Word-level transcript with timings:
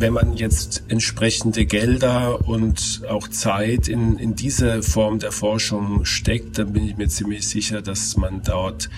wenn 0.00 0.12
man 0.12 0.34
jetzt 0.34 0.84
entsprechende 0.88 1.66
Gelder 1.66 2.48
und 2.48 3.02
auch 3.08 3.28
Zeit 3.28 3.88
in, 3.88 4.18
in 4.18 4.34
diese 4.34 4.82
Form 4.82 5.18
der 5.18 5.32
Forschung 5.32 6.04
steckt, 6.04 6.58
dann 6.58 6.72
bin 6.72 6.86
ich 6.86 6.96
mir 6.96 7.08
ziemlich 7.08 7.48
sicher, 7.48 7.82
dass 7.82 8.16
man 8.16 8.42
dort 8.42 8.88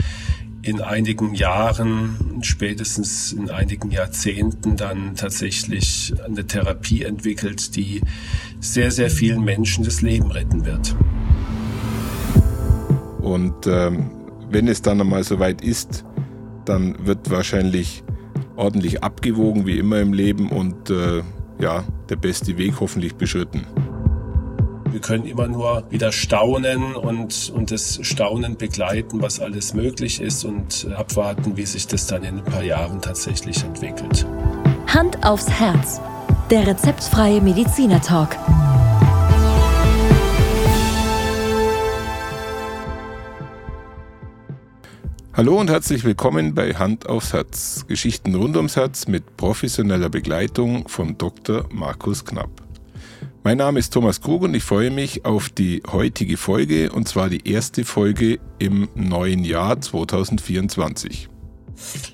in 0.63 0.81
einigen 0.81 1.35
Jahren, 1.35 2.41
spätestens 2.43 3.33
in 3.33 3.51
einigen 3.51 3.91
Jahrzehnten 3.91 4.77
dann 4.77 5.17
tatsächlich 5.17 6.13
eine 6.25 6.47
Therapie 6.47 7.03
entwickelt, 7.03 7.77
die 7.77 8.03
sehr, 8.61 8.91
sehr 8.91 9.11
vielen 9.11 9.43
Menschen 9.43 9.85
das 9.85 10.03
Leben 10.03 10.31
retten 10.31 10.67
wird. 10.67 10.95
Und 13.21 13.67
ähm, 13.67 14.11
wenn 14.51 14.69
es 14.69 14.83
dann 14.83 15.01
einmal 15.01 15.25
soweit 15.25 15.63
ist, 15.63 16.05
dann 16.67 17.07
wird 17.07 17.31
wahrscheinlich 17.31 18.03
ordentlich 18.61 19.03
abgewogen, 19.03 19.67
wie 19.67 19.79
immer 19.79 20.01
im 20.01 20.13
Leben, 20.13 20.51
und 20.51 20.91
äh, 20.91 21.23
ja, 21.59 21.85
der 22.09 22.17
beste 22.17 22.57
Weg 22.59 22.75
hoffentlich 22.81 23.17
beschritten. 23.17 23.67
Wir 24.91 25.01
können 25.01 25.25
immer 25.25 25.47
nur 25.47 25.85
wieder 25.91 26.11
staunen 26.11 26.95
und, 26.95 27.53
und 27.55 27.71
das 27.71 28.01
Staunen 28.03 28.57
begleiten, 28.57 29.23
was 29.23 29.39
alles 29.39 29.73
möglich 29.73 30.21
ist 30.21 30.45
und 30.45 30.89
abwarten, 30.97 31.57
wie 31.57 31.67
sich 31.67 31.87
das 31.87 32.07
dann 32.09 32.25
in 32.25 32.39
ein 32.39 32.45
paar 32.45 32.65
Jahren 32.65 33.01
tatsächlich 33.01 33.63
entwickelt. 33.63 34.27
Hand 34.89 35.25
aufs 35.25 35.49
Herz. 35.49 36.01
Der 36.51 36.67
rezeptfreie 36.67 37.41
Mediziner 37.41 38.01
Talk. 38.03 38.37
Hallo 45.41 45.59
und 45.59 45.71
herzlich 45.71 46.05
willkommen 46.05 46.55
bei 46.55 46.75
Hand 46.75 47.09
aufs 47.09 47.33
Herz. 47.33 47.87
Geschichten 47.89 48.35
rund 48.35 48.59
ums 48.59 48.77
Herz 48.77 49.09
mit 49.09 49.39
professioneller 49.39 50.11
Begleitung 50.11 50.87
von 50.87 51.17
Dr. 51.17 51.65
Markus 51.73 52.27
Knapp. 52.27 52.51
Mein 53.43 53.57
Name 53.57 53.79
ist 53.79 53.95
Thomas 53.95 54.21
Krug 54.21 54.43
und 54.43 54.53
ich 54.53 54.63
freue 54.63 54.91
mich 54.91 55.25
auf 55.25 55.49
die 55.49 55.83
heutige 55.91 56.37
Folge 56.37 56.93
und 56.93 57.09
zwar 57.09 57.31
die 57.31 57.51
erste 57.51 57.87
Folge 57.87 58.39
im 58.59 58.91
neuen 58.95 59.45
Jahr 59.45 59.81
2024. 59.81 61.31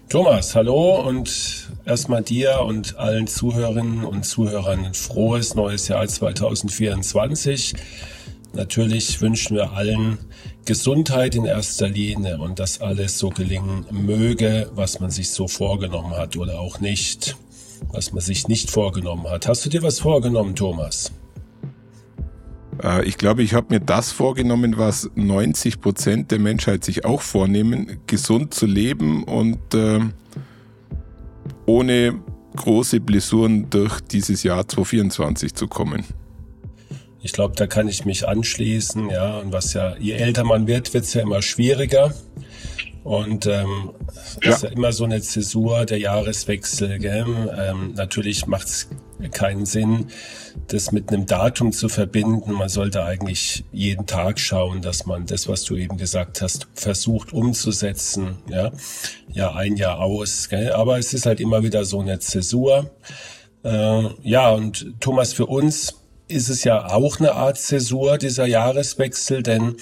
Thomas, 0.08 0.54
hallo 0.54 1.00
und 1.00 1.68
erstmal 1.84 2.22
dir 2.22 2.60
und 2.60 2.96
allen 2.96 3.26
Zuhörerinnen 3.26 4.04
und 4.04 4.24
Zuhörern 4.24 4.84
ein 4.84 4.94
frohes 4.94 5.56
neues 5.56 5.88
Jahr 5.88 6.06
2024. 6.06 7.74
Natürlich 8.52 9.20
wünschen 9.20 9.56
wir 9.56 9.72
allen 9.72 10.18
Gesundheit 10.66 11.34
in 11.34 11.46
erster 11.46 11.88
Linie 11.88 12.38
und 12.38 12.58
dass 12.58 12.80
alles 12.82 13.18
so 13.18 13.30
gelingen 13.30 13.86
möge, 13.90 14.70
was 14.74 15.00
man 15.00 15.10
sich 15.10 15.30
so 15.30 15.48
vorgenommen 15.48 16.16
hat 16.16 16.36
oder 16.36 16.60
auch 16.60 16.80
nicht 16.80 17.36
was 17.92 18.12
man 18.12 18.20
sich 18.20 18.48
nicht 18.48 18.70
vorgenommen 18.70 19.28
hat. 19.28 19.48
Hast 19.48 19.64
du 19.64 19.70
dir 19.70 19.82
was 19.82 20.00
vorgenommen, 20.00 20.54
Thomas? 20.54 21.12
Äh, 22.82 23.04
ich 23.04 23.18
glaube, 23.18 23.42
ich 23.42 23.54
habe 23.54 23.74
mir 23.74 23.80
das 23.80 24.12
vorgenommen, 24.12 24.76
was 24.76 25.10
90 25.14 25.80
Prozent 25.80 26.30
der 26.30 26.38
Menschheit 26.38 26.84
sich 26.84 27.04
auch 27.04 27.22
vornehmen, 27.22 27.98
gesund 28.06 28.54
zu 28.54 28.66
leben 28.66 29.24
und 29.24 29.74
äh, 29.74 30.00
ohne 31.66 32.20
große 32.56 33.00
Blessuren 33.00 33.68
durch 33.70 34.00
dieses 34.00 34.42
Jahr 34.42 34.66
2024 34.66 35.54
zu 35.54 35.68
kommen. 35.68 36.04
Ich 37.26 37.32
glaube, 37.32 37.56
da 37.56 37.66
kann 37.66 37.88
ich 37.88 38.04
mich 38.04 38.28
anschließen, 38.28 39.10
ja. 39.10 39.38
Und 39.38 39.52
was 39.52 39.74
ja, 39.74 39.96
je 39.98 40.12
älter 40.12 40.44
man 40.44 40.68
wird, 40.68 40.94
wird 40.94 41.02
es 41.02 41.12
ja 41.12 41.22
immer 41.22 41.42
schwieriger. 41.42 42.14
Und 43.02 43.46
ähm, 43.46 43.90
ja. 44.44 44.52
ist 44.52 44.62
ja 44.62 44.68
immer 44.68 44.92
so 44.92 45.02
eine 45.02 45.20
Zäsur, 45.20 45.86
der 45.86 45.98
Jahreswechsel. 45.98 47.00
Gell? 47.00 47.26
Ähm, 47.58 47.94
natürlich 47.96 48.46
macht 48.46 48.68
es 48.68 48.88
keinen 49.32 49.66
Sinn, 49.66 50.06
das 50.68 50.92
mit 50.92 51.08
einem 51.08 51.26
Datum 51.26 51.72
zu 51.72 51.88
verbinden. 51.88 52.52
Man 52.52 52.68
sollte 52.68 53.02
eigentlich 53.02 53.64
jeden 53.72 54.06
Tag 54.06 54.38
schauen, 54.38 54.80
dass 54.80 55.04
man 55.04 55.26
das, 55.26 55.48
was 55.48 55.64
du 55.64 55.74
eben 55.74 55.96
gesagt 55.96 56.42
hast, 56.42 56.68
versucht 56.74 57.32
umzusetzen. 57.32 58.36
Ja, 58.48 58.70
ja 59.32 59.52
ein 59.52 59.74
Jahr 59.74 59.98
aus. 59.98 60.48
Gell? 60.48 60.72
Aber 60.72 60.96
es 60.96 61.12
ist 61.12 61.26
halt 61.26 61.40
immer 61.40 61.64
wieder 61.64 61.84
so 61.84 61.98
eine 61.98 62.20
Zäsur. 62.20 62.88
Äh, 63.64 64.02
ja, 64.22 64.50
und 64.50 64.94
Thomas, 65.00 65.32
für 65.32 65.46
uns 65.46 66.05
ist 66.28 66.48
es 66.48 66.64
ja 66.64 66.86
auch 66.86 67.18
eine 67.18 67.32
Art 67.32 67.58
Zäsur, 67.58 68.18
dieser 68.18 68.46
Jahreswechsel, 68.46 69.42
denn 69.42 69.76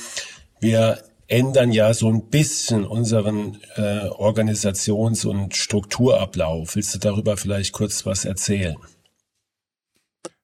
wir 0.61 1.03
ändern 1.27 1.73
ja 1.73 1.95
so 1.95 2.09
ein 2.09 2.29
bisschen 2.29 2.85
unseren 2.85 3.61
äh, 3.77 4.09
Organisations- 4.09 5.25
und 5.25 5.57
Strukturablauf. 5.57 6.77
Willst 6.77 6.95
du 6.95 6.99
darüber 6.99 7.37
vielleicht 7.37 7.73
kurz 7.73 8.05
was 8.05 8.25
erzählen? 8.25 8.77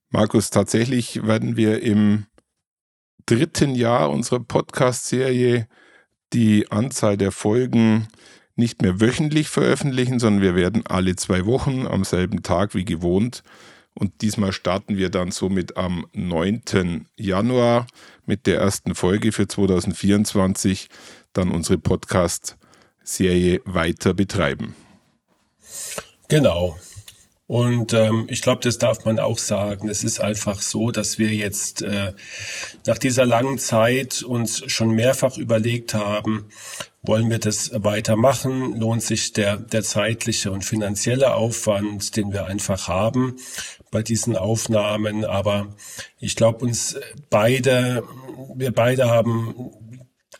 Markus, 0.08 0.50
tatsächlich 0.50 1.24
werden 1.26 1.56
wir 1.56 1.82
im 1.82 2.26
dritten 3.26 3.74
Jahr 3.74 4.10
unserer 4.10 4.40
Podcast-Serie 4.40 5.68
die 6.32 6.70
Anzahl 6.70 7.16
der 7.16 7.30
Folgen 7.30 8.08
nicht 8.56 8.82
mehr 8.82 9.00
wöchentlich 9.00 9.48
veröffentlichen, 9.48 10.18
sondern 10.18 10.42
wir 10.42 10.54
werden 10.54 10.84
alle 10.86 11.16
zwei 11.16 11.46
Wochen 11.46 11.86
am 11.86 12.04
selben 12.04 12.42
Tag 12.42 12.74
wie 12.74 12.84
gewohnt 12.84 13.42
und 14.00 14.22
diesmal 14.22 14.52
starten 14.52 14.96
wir 14.96 15.10
dann 15.10 15.30
somit 15.30 15.76
am 15.76 16.06
9. 16.14 17.06
Januar 17.16 17.86
mit 18.24 18.46
der 18.46 18.58
ersten 18.58 18.94
Folge 18.94 19.30
für 19.30 19.46
2024, 19.46 20.88
dann 21.34 21.50
unsere 21.50 21.76
Podcast-Serie 21.76 23.60
weiter 23.66 24.14
betreiben. 24.14 24.74
Genau. 26.28 26.78
Und 27.46 27.92
ähm, 27.92 28.26
ich 28.30 28.42
glaube, 28.42 28.62
das 28.62 28.78
darf 28.78 29.04
man 29.04 29.18
auch 29.18 29.36
sagen. 29.36 29.88
Es 29.88 30.02
ist 30.02 30.20
einfach 30.20 30.62
so, 30.62 30.92
dass 30.92 31.18
wir 31.18 31.34
jetzt 31.34 31.82
äh, 31.82 32.12
nach 32.86 32.96
dieser 32.96 33.26
langen 33.26 33.58
Zeit 33.58 34.22
uns 34.22 34.62
schon 34.72 34.92
mehrfach 34.92 35.36
überlegt 35.36 35.92
haben, 35.92 36.46
wollen 37.02 37.28
wir 37.28 37.38
das 37.38 37.72
weitermachen? 37.74 38.78
Lohnt 38.78 39.02
sich 39.02 39.32
der, 39.32 39.56
der 39.56 39.82
zeitliche 39.82 40.52
und 40.52 40.64
finanzielle 40.64 41.34
Aufwand, 41.34 42.16
den 42.16 42.32
wir 42.32 42.46
einfach 42.46 42.88
haben 42.88 43.36
bei 43.90 44.02
diesen 44.02 44.36
Aufnahmen? 44.36 45.24
Aber 45.24 45.74
ich 46.18 46.36
glaube, 46.36 46.64
uns 46.64 46.98
beide, 47.30 48.02
wir 48.54 48.72
beide 48.72 49.10
haben 49.10 49.72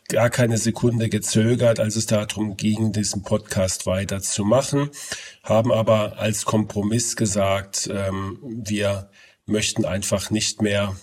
gar 0.09 0.29
keine 0.29 0.57
Sekunde 0.57 1.09
gezögert, 1.09 1.79
als 1.79 1.95
es 1.95 2.05
darum 2.05 2.57
ging, 2.57 2.91
diesen 2.91 3.23
Podcast 3.23 3.85
weiterzumachen, 3.85 4.89
haben 5.43 5.71
aber 5.71 6.19
als 6.19 6.45
Kompromiss 6.45 7.15
gesagt, 7.15 7.89
ähm, 7.91 8.39
wir 8.43 9.09
möchten 9.45 9.85
einfach 9.85 10.29
nicht 10.29 10.61
mehr 10.61 10.95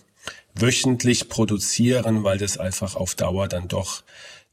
wöchentlich 0.54 1.28
produzieren, 1.28 2.24
weil 2.24 2.38
das 2.38 2.58
einfach 2.58 2.96
auf 2.96 3.14
Dauer 3.14 3.48
dann 3.48 3.68
doch 3.68 4.02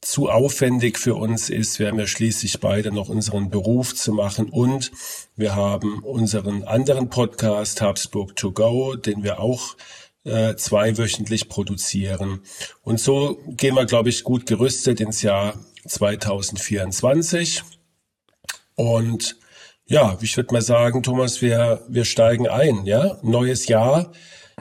zu 0.06 0.28
aufwendig 0.30 0.98
für 0.98 1.14
uns 1.14 1.50
ist. 1.50 1.78
Wir 1.78 1.88
haben 1.88 1.98
ja 1.98 2.06
schließlich 2.06 2.60
beide 2.60 2.92
noch 2.92 3.08
unseren 3.08 3.50
Beruf 3.50 3.94
zu 3.94 4.12
machen 4.12 4.48
und 4.48 4.92
wir 5.36 5.54
haben 5.54 6.02
unseren 6.04 6.64
anderen 6.64 7.10
Podcast 7.10 7.80
Habsburg 7.80 8.36
to 8.36 8.52
go, 8.52 8.94
den 8.94 9.22
wir 9.22 9.40
auch 9.40 9.76
äh, 10.24 10.54
zweiwöchentlich 10.56 11.48
produzieren. 11.48 12.40
Und 12.82 13.00
so 13.00 13.38
gehen 13.48 13.74
wir, 13.74 13.86
glaube 13.86 14.08
ich, 14.08 14.24
gut 14.24 14.46
gerüstet 14.46 15.00
ins 15.00 15.22
Jahr 15.22 15.58
2024. 15.86 17.62
Und 18.74 19.36
ja, 19.86 20.18
ich 20.20 20.36
würde 20.36 20.52
mal 20.52 20.62
sagen, 20.62 21.02
Thomas, 21.02 21.42
wir, 21.42 21.84
wir 21.88 22.04
steigen 22.04 22.48
ein, 22.48 22.84
ja. 22.86 23.18
Neues 23.22 23.68
Jahr, 23.68 24.12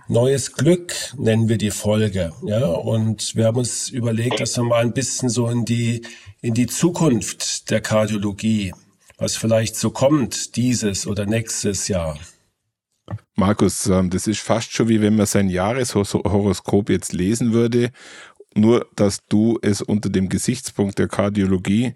neues 0.07 0.53
Glück 0.53 0.93
nennen 1.17 1.49
wir 1.49 1.57
die 1.57 1.71
Folge, 1.71 2.31
ja. 2.43 2.65
Und 2.67 3.35
wir 3.35 3.45
haben 3.45 3.57
uns 3.57 3.89
überlegt, 3.89 4.39
dass 4.39 4.57
wir 4.57 4.63
mal 4.63 4.81
ein 4.81 4.93
bisschen 4.93 5.29
so 5.29 5.47
in 5.47 5.65
die, 5.65 6.01
in 6.41 6.53
die 6.53 6.67
Zukunft 6.67 7.69
der 7.71 7.81
Kardiologie, 7.81 8.73
was 9.17 9.35
vielleicht 9.35 9.75
so 9.75 9.89
kommt 9.89 10.55
dieses 10.55 11.07
oder 11.07 11.25
nächstes 11.25 11.87
Jahr. 11.87 12.17
Markus, 13.35 13.85
ähm, 13.87 14.09
das 14.09 14.27
ist 14.27 14.39
fast 14.39 14.71
schon 14.71 14.87
wie 14.87 15.01
wenn 15.01 15.15
man 15.15 15.25
sein 15.25 15.49
Jahreshoroskop 15.49 16.89
jetzt 16.89 17.13
lesen 17.13 17.53
würde, 17.53 17.91
nur 18.55 18.87
dass 18.95 19.19
du 19.27 19.59
es 19.61 19.81
unter 19.81 20.09
dem 20.09 20.29
Gesichtspunkt 20.29 20.97
der 20.97 21.07
Kardiologie 21.07 21.93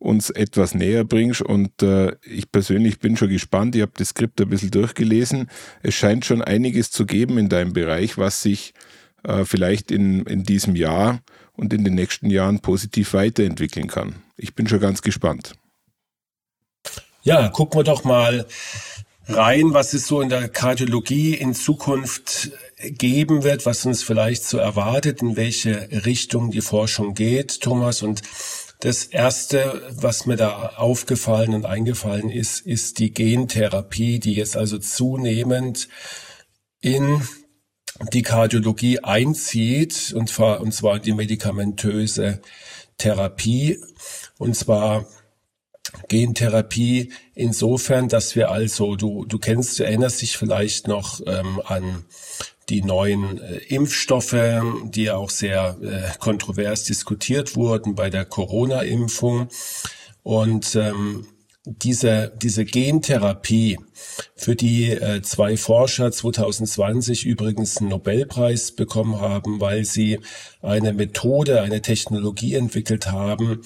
uns 0.00 0.30
etwas 0.30 0.74
näher 0.74 1.04
bringst 1.04 1.42
und 1.42 1.82
äh, 1.82 2.16
ich 2.24 2.50
persönlich 2.50 2.98
bin 2.98 3.18
schon 3.18 3.28
gespannt, 3.28 3.76
ich 3.76 3.82
habe 3.82 3.92
das 3.96 4.08
Skript 4.08 4.40
ein 4.40 4.48
bisschen 4.48 4.70
durchgelesen. 4.70 5.50
Es 5.82 5.94
scheint 5.94 6.24
schon 6.24 6.42
einiges 6.42 6.90
zu 6.90 7.04
geben 7.04 7.36
in 7.36 7.50
deinem 7.50 7.74
Bereich, 7.74 8.16
was 8.16 8.42
sich 8.42 8.72
äh, 9.24 9.44
vielleicht 9.44 9.90
in, 9.90 10.24
in 10.24 10.42
diesem 10.42 10.74
Jahr 10.74 11.20
und 11.52 11.74
in 11.74 11.84
den 11.84 11.94
nächsten 11.94 12.30
Jahren 12.30 12.60
positiv 12.60 13.12
weiterentwickeln 13.12 13.88
kann. 13.88 14.14
Ich 14.38 14.54
bin 14.54 14.66
schon 14.66 14.80
ganz 14.80 15.02
gespannt. 15.02 15.52
Ja, 17.22 17.48
gucken 17.48 17.80
wir 17.80 17.84
doch 17.84 18.02
mal 18.02 18.46
rein, 19.28 19.74
was 19.74 19.92
es 19.92 20.06
so 20.06 20.22
in 20.22 20.30
der 20.30 20.48
Kardiologie 20.48 21.34
in 21.34 21.54
Zukunft 21.54 22.52
geben 22.78 23.42
wird, 23.42 23.66
was 23.66 23.84
uns 23.84 24.02
vielleicht 24.02 24.44
so 24.44 24.56
erwartet, 24.56 25.20
in 25.20 25.36
welche 25.36 25.88
Richtung 26.06 26.50
die 26.50 26.62
Forschung 26.62 27.12
geht, 27.12 27.60
Thomas. 27.60 28.02
Und 28.02 28.22
Das 28.80 29.04
erste, 29.04 29.82
was 29.90 30.24
mir 30.24 30.36
da 30.36 30.72
aufgefallen 30.76 31.52
und 31.52 31.66
eingefallen 31.66 32.30
ist, 32.30 32.60
ist 32.60 32.98
die 32.98 33.12
Gentherapie, 33.12 34.18
die 34.18 34.32
jetzt 34.32 34.56
also 34.56 34.78
zunehmend 34.78 35.88
in 36.80 37.20
die 38.14 38.22
Kardiologie 38.22 39.00
einzieht, 39.00 40.14
und 40.16 40.30
zwar, 40.30 40.62
und 40.62 40.72
zwar 40.72 40.98
die 40.98 41.12
medikamentöse 41.12 42.40
Therapie, 42.96 43.78
und 44.38 44.56
zwar 44.56 45.06
Gentherapie 46.08 47.12
insofern, 47.34 48.08
dass 48.08 48.34
wir 48.34 48.50
also, 48.50 48.96
du, 48.96 49.26
du 49.26 49.38
kennst, 49.38 49.78
du 49.78 49.84
erinnerst 49.84 50.22
dich 50.22 50.38
vielleicht 50.38 50.88
noch 50.88 51.20
ähm, 51.26 51.60
an 51.66 52.06
die 52.70 52.82
neuen 52.82 53.40
äh, 53.40 53.56
Impfstoffe, 53.68 54.36
die 54.84 55.10
auch 55.10 55.30
sehr 55.30 55.76
äh, 55.82 56.18
kontrovers 56.18 56.84
diskutiert 56.84 57.56
wurden 57.56 57.94
bei 57.94 58.08
der 58.08 58.24
Corona-Impfung. 58.24 59.48
Und 60.22 60.76
ähm, 60.76 61.26
diese, 61.64 62.32
diese 62.40 62.64
Gentherapie, 62.64 63.78
für 64.34 64.56
die 64.56 64.90
äh, 64.90 65.22
zwei 65.22 65.56
Forscher 65.56 66.10
2020 66.10 67.26
übrigens 67.26 67.76
einen 67.78 67.90
Nobelpreis 67.90 68.72
bekommen 68.72 69.20
haben, 69.20 69.60
weil 69.60 69.84
sie 69.84 70.20
eine 70.62 70.92
Methode, 70.92 71.60
eine 71.60 71.82
Technologie 71.82 72.54
entwickelt 72.54 73.12
haben, 73.12 73.60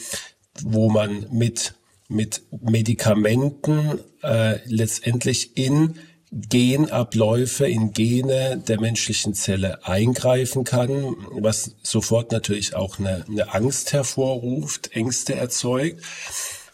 wo 0.62 0.90
man 0.90 1.26
mit, 1.30 1.74
mit 2.08 2.42
Medikamenten 2.60 4.00
äh, 4.22 4.58
letztendlich 4.66 5.56
in 5.56 5.94
Genabläufe 6.34 7.66
in 7.68 7.92
Gene 7.92 8.62
der 8.66 8.80
menschlichen 8.80 9.34
Zelle 9.34 9.86
eingreifen 9.86 10.64
kann, 10.64 11.16
was 11.30 11.76
sofort 11.82 12.32
natürlich 12.32 12.74
auch 12.74 12.98
eine, 12.98 13.24
eine 13.28 13.54
Angst 13.54 13.92
hervorruft, 13.92 14.90
Ängste 14.92 15.36
erzeugt, 15.36 16.02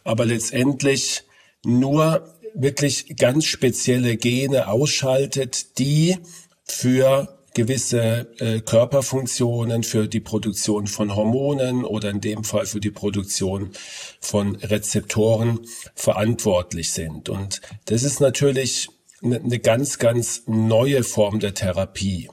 aber 0.03 0.25
letztendlich 0.25 1.25
nur 1.63 2.27
wirklich 2.55 3.17
ganz 3.17 3.45
spezielle 3.45 4.17
Gene 4.17 4.67
ausschaltet, 4.69 5.79
die 5.79 6.17
für 6.65 7.37
gewisse 7.53 8.29
äh, 8.39 8.61
Körperfunktionen 8.61 9.83
für 9.83 10.09
die 10.09 10.21
Produktion 10.21 10.87
von 10.87 11.15
Hormonen 11.15 11.85
oder 11.85 12.09
in 12.11 12.21
dem 12.21 12.45
Fall 12.45 12.65
für 12.65 12.81
die 12.81 12.93
Produktion 12.93 13.73
von 14.21 14.57
Rezeptoren 14.57 15.61
verantwortlich 15.95 16.93
sind. 16.93 17.29
Und 17.29 17.61
das 17.87 18.05
ist 18.05 18.21
natürlich 18.21 18.89
eine 19.23 19.59
ganz, 19.59 19.99
ganz 19.99 20.45
neue 20.47 21.03
Form 21.05 21.41
der 21.41 21.55
Therapie. 21.55 22.31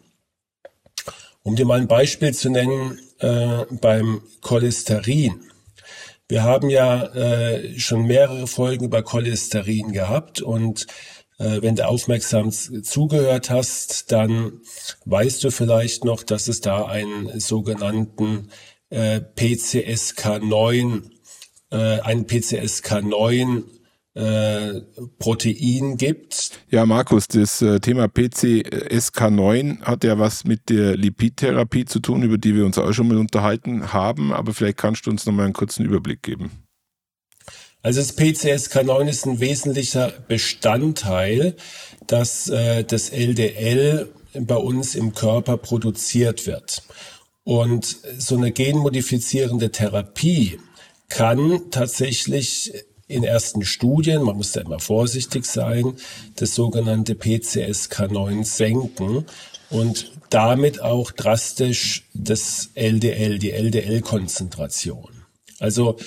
Um 1.43 1.55
dir 1.55 1.65
mal 1.65 1.79
ein 1.79 1.87
Beispiel 1.87 2.33
zu 2.33 2.49
nennen, 2.49 2.99
äh, 3.19 3.65
beim 3.79 4.21
Cholesterin. 4.41 5.41
Wir 6.27 6.43
haben 6.43 6.69
ja 6.69 7.05
äh, 7.15 7.79
schon 7.79 8.05
mehrere 8.05 8.47
Folgen 8.47 8.85
über 8.85 9.01
Cholesterin 9.01 9.93
gehabt 9.93 10.41
und 10.41 10.87
äh, 11.39 11.61
wenn 11.61 11.75
du 11.75 11.87
aufmerksam 11.87 12.51
zugehört 12.51 13.49
hast, 13.49 14.11
dann 14.11 14.59
weißt 15.05 15.43
du 15.43 15.51
vielleicht 15.51 16.03
noch, 16.03 16.23
dass 16.23 16.47
es 16.47 16.61
da 16.61 16.85
einen 16.85 17.39
sogenannten 17.39 18.49
äh, 18.89 19.21
PCSK9, 19.37 21.03
äh, 21.71 21.75
einen 22.01 22.25
PCSK9 22.25 23.63
äh, 24.17 24.81
Protein 25.19 25.97
gibt. 25.97 26.51
Ja, 26.71 26.85
Markus, 26.85 27.27
das 27.27 27.61
äh, 27.61 27.79
Thema 27.79 28.05
PCSK9 28.05 29.81
hat 29.81 30.03
ja 30.03 30.17
was 30.17 30.43
mit 30.43 30.69
der 30.69 30.97
Lipidtherapie 30.97 31.85
zu 31.85 31.99
tun, 31.99 32.23
über 32.23 32.37
die 32.37 32.55
wir 32.55 32.65
uns 32.65 32.77
auch 32.79 32.91
schon 32.93 33.07
mal 33.07 33.17
unterhalten 33.17 33.93
haben, 33.93 34.33
aber 34.33 34.53
vielleicht 34.53 34.77
kannst 34.77 35.05
du 35.05 35.11
uns 35.11 35.25
noch 35.25 35.33
mal 35.33 35.43
einen 35.43 35.53
kurzen 35.53 35.85
Überblick 35.85 36.23
geben. 36.23 36.51
Also 37.83 38.01
das 38.01 38.17
PCSK9 38.17 39.07
ist 39.07 39.25
ein 39.27 39.39
wesentlicher 39.39 40.11
Bestandteil, 40.27 41.55
dass 42.07 42.49
äh, 42.49 42.83
das 42.83 43.09
LDL 43.09 44.09
bei 44.33 44.55
uns 44.55 44.95
im 44.95 45.13
Körper 45.13 45.57
produziert 45.57 46.47
wird. 46.47 46.83
Und 47.43 47.97
so 48.17 48.35
eine 48.35 48.51
genmodifizierende 48.51 49.71
Therapie 49.71 50.59
kann 51.07 51.69
tatsächlich 51.71 52.73
in 53.07 53.23
ersten 53.23 53.63
Studien, 53.63 54.23
man 54.23 54.37
muss 54.37 54.51
da 54.51 54.61
immer 54.61 54.79
vorsichtig 54.79 55.45
sein, 55.45 55.93
das 56.35 56.55
sogenannte 56.55 57.13
PCSK9 57.13 58.43
senken 58.43 59.25
und 59.69 60.11
damit 60.29 60.81
auch 60.81 61.11
drastisch 61.11 62.05
das 62.13 62.69
LDL, 62.75 63.39
die 63.39 63.51
LDL-Konzentration. 63.51 65.25
Also 65.59 65.97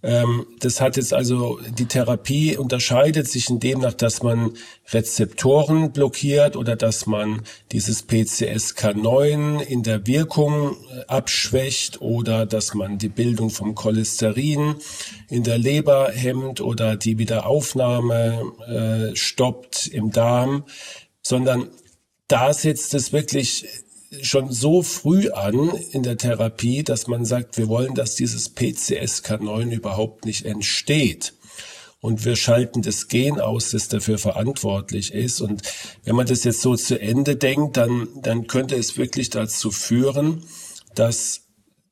das 0.00 0.80
hat 0.80 0.96
jetzt 0.96 1.12
also, 1.12 1.58
die 1.76 1.86
Therapie 1.86 2.56
unterscheidet 2.56 3.26
sich 3.26 3.50
in 3.50 3.58
demnach, 3.58 3.94
dass 3.94 4.22
man 4.22 4.52
Rezeptoren 4.90 5.90
blockiert 5.90 6.54
oder 6.54 6.76
dass 6.76 7.06
man 7.06 7.42
dieses 7.72 8.08
PCSK9 8.08 9.60
in 9.60 9.82
der 9.82 10.06
Wirkung 10.06 10.76
äh, 10.92 11.04
abschwächt 11.08 12.00
oder 12.00 12.46
dass 12.46 12.74
man 12.74 12.98
die 12.98 13.08
Bildung 13.08 13.50
vom 13.50 13.74
Cholesterin 13.74 14.76
in 15.28 15.42
der 15.42 15.58
Leber 15.58 16.12
hemmt 16.12 16.60
oder 16.60 16.94
die 16.94 17.18
Wiederaufnahme 17.18 18.52
äh, 19.12 19.16
stoppt 19.16 19.88
im 19.88 20.12
Darm, 20.12 20.64
sondern 21.22 21.70
da 22.28 22.52
setzt 22.52 22.94
es 22.94 23.12
wirklich 23.12 23.66
schon 24.22 24.52
so 24.52 24.82
früh 24.82 25.30
an 25.30 25.70
in 25.92 26.02
der 26.02 26.16
Therapie, 26.16 26.82
dass 26.82 27.06
man 27.06 27.24
sagt, 27.24 27.58
wir 27.58 27.68
wollen, 27.68 27.94
dass 27.94 28.14
dieses 28.14 28.54
PCSK9 28.56 29.70
überhaupt 29.70 30.24
nicht 30.24 30.44
entsteht. 30.44 31.34
Und 32.00 32.24
wir 32.24 32.36
schalten 32.36 32.82
das 32.82 33.08
Gen 33.08 33.40
aus, 33.40 33.70
das 33.72 33.88
dafür 33.88 34.18
verantwortlich 34.18 35.12
ist. 35.12 35.40
Und 35.40 35.62
wenn 36.04 36.14
man 36.14 36.26
das 36.26 36.44
jetzt 36.44 36.60
so 36.60 36.76
zu 36.76 37.00
Ende 37.00 37.36
denkt, 37.36 37.76
dann, 37.76 38.08
dann 38.22 38.46
könnte 38.46 38.76
es 38.76 38.96
wirklich 38.96 39.30
dazu 39.30 39.72
führen, 39.72 40.44
dass 40.94 41.42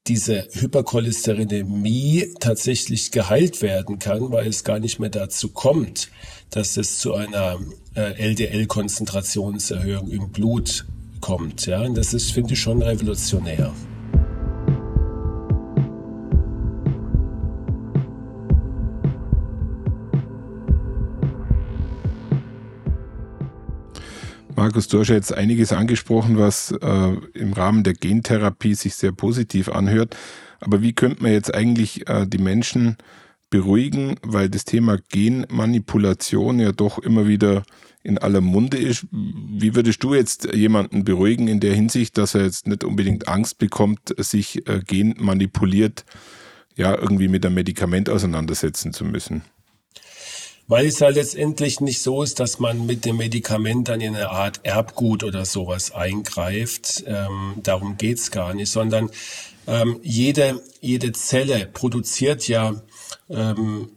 diese 0.06 0.46
Hypercholesterinämie 0.52 2.34
tatsächlich 2.38 3.10
geheilt 3.10 3.62
werden 3.62 3.98
kann, 3.98 4.30
weil 4.30 4.46
es 4.46 4.62
gar 4.62 4.78
nicht 4.78 5.00
mehr 5.00 5.10
dazu 5.10 5.48
kommt, 5.48 6.10
dass 6.50 6.76
es 6.76 6.98
zu 6.98 7.14
einer 7.14 7.58
äh, 7.96 8.12
LDL-Konzentrationserhöhung 8.12 10.08
im 10.10 10.30
Blut 10.30 10.86
kommt. 11.26 11.67
Ja? 11.67 11.81
Und 11.81 11.96
das 11.96 12.14
ist, 12.14 12.31
finde 12.31 12.52
ich, 12.52 12.61
schon 12.61 12.81
revolutionär. 12.82 13.73
Markus, 24.55 24.86
du 24.86 25.00
hast 25.00 25.08
jetzt 25.08 25.34
einiges 25.34 25.72
angesprochen, 25.72 26.39
was 26.39 26.70
äh, 26.70 27.17
im 27.34 27.53
Rahmen 27.53 27.82
der 27.82 27.94
Gentherapie 27.94 28.74
sich 28.74 28.94
sehr 28.94 29.12
positiv 29.12 29.69
anhört. 29.69 30.17
Aber 30.60 30.81
wie 30.81 30.93
könnte 30.93 31.24
man 31.24 31.32
jetzt 31.32 31.53
eigentlich 31.53 32.08
äh, 32.08 32.27
die 32.27 32.39
Menschen 32.39 32.96
beruhigen, 33.50 34.17
weil 34.22 34.48
das 34.48 34.65
Thema 34.65 34.98
Genmanipulation 35.08 36.60
ja 36.60 36.70
doch 36.70 36.98
immer 36.98 37.27
wieder 37.27 37.65
in 38.06 38.19
aller 38.19 38.41
Munde 38.41 38.79
ist. 38.79 39.06
Wie 39.10 39.75
würdest 39.75 40.03
du 40.03 40.15
jetzt 40.15 40.55
jemanden 40.55 41.05
beruhigen 41.05 41.48
in 41.48 41.60
der 41.60 41.75
Hinsicht, 41.75 42.17
dass 42.17 42.34
er 42.34 42.44
jetzt 42.44 42.67
nicht 42.67 42.84
unbedingt 42.84 43.29
Angst 43.29 43.58
bekommt, 43.58 44.15
sich 44.19 44.67
äh, 44.69 44.81
genmanipuliert 44.86 46.05
ja 46.77 46.96
irgendwie 46.96 47.29
mit 47.29 47.44
einem 47.44 47.56
Medikament 47.56 48.08
auseinandersetzen 48.08 48.93
zu 48.93 49.05
müssen? 49.05 49.43
Weil 50.69 50.86
es 50.86 51.01
halt 51.01 51.17
letztendlich 51.17 51.81
nicht 51.81 52.03
so 52.03 52.22
ist, 52.22 52.41
dass 52.41 52.58
man 52.58 52.86
mit 52.86 53.05
dem 53.05 53.19
Medikament 53.19 53.89
dann 53.89 54.01
in 54.01 54.17
eine 54.17 54.31
Art 54.31 54.60
Erbgut 54.65 55.22
oder 55.22 55.44
sowas 55.44 55.93
eingreift. 55.93 57.05
Ähm, 57.06 57.55
darum 57.63 57.96
geht's 57.96 58.31
gar 58.31 58.53
nicht, 58.55 58.70
sondern 58.70 59.10
ähm, 59.67 59.98
jede, 60.03 60.60
jede 60.81 61.13
Zelle 61.13 61.69
produziert 61.72 62.46
ja 62.48 62.81
ähm, 63.29 63.91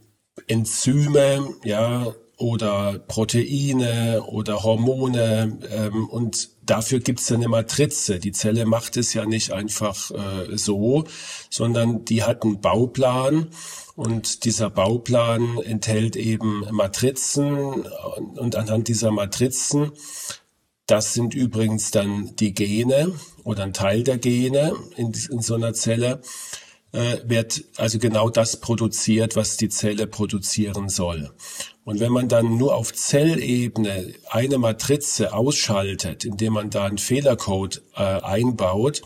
Enzyme, 0.48 1.56
ja, 1.64 2.14
oder 2.40 3.00
Proteine 3.00 4.24
oder 4.26 4.64
Hormone 4.64 5.60
ähm, 5.72 6.08
und 6.08 6.50
dafür 6.66 7.00
gibt's 7.00 7.30
ja 7.30 7.36
eine 7.36 7.50
Matrize. 7.50 8.20
Die 8.20 8.32
Zelle 8.32 8.66
macht 8.66 8.96
es 8.96 9.14
ja 9.14 9.26
nicht 9.26 9.52
einfach 9.52 10.12
äh, 10.12 10.58
so, 10.58 11.04
sondern 11.50 12.06
die 12.06 12.24
hat 12.24 12.44
einen 12.44 12.62
Bauplan 12.62 13.50
und 13.96 14.46
dieser 14.46 14.70
Bauplan 14.70 15.58
enthält 15.58 16.16
eben 16.16 16.66
Matrizen 16.72 17.86
und 18.36 18.56
anhand 18.56 18.88
dieser 18.88 19.12
Matrizen, 19.12 19.92
das 20.86 21.14
sind 21.14 21.34
übrigens 21.34 21.92
dann 21.92 22.36
die 22.38 22.54
Gene 22.54 23.14
oder 23.44 23.64
ein 23.64 23.74
Teil 23.74 24.04
der 24.04 24.18
Gene 24.18 24.74
in, 24.96 25.12
in 25.30 25.42
so 25.42 25.56
einer 25.56 25.74
Zelle, 25.74 26.22
äh, 26.92 27.18
wird 27.26 27.66
also 27.78 28.00
genau 28.00 28.30
das 28.30 28.60
produziert, 28.60 29.36
was 29.36 29.58
die 29.58 29.70
Zelle 29.70 30.08
produzieren 30.08 30.90
soll. 30.90 31.32
Und 31.90 32.00
wenn 32.00 32.12
man 32.12 32.28
dann 32.28 32.56
nur 32.56 32.76
auf 32.76 32.94
Zellebene 32.94 34.14
eine 34.30 34.60
Matrize 34.60 35.34
ausschaltet, 35.34 36.24
indem 36.24 36.54
man 36.54 36.70
da 36.70 36.86
einen 36.86 37.00
Fehlercode 37.00 37.82
äh, 37.96 38.04
einbaut, 38.04 39.02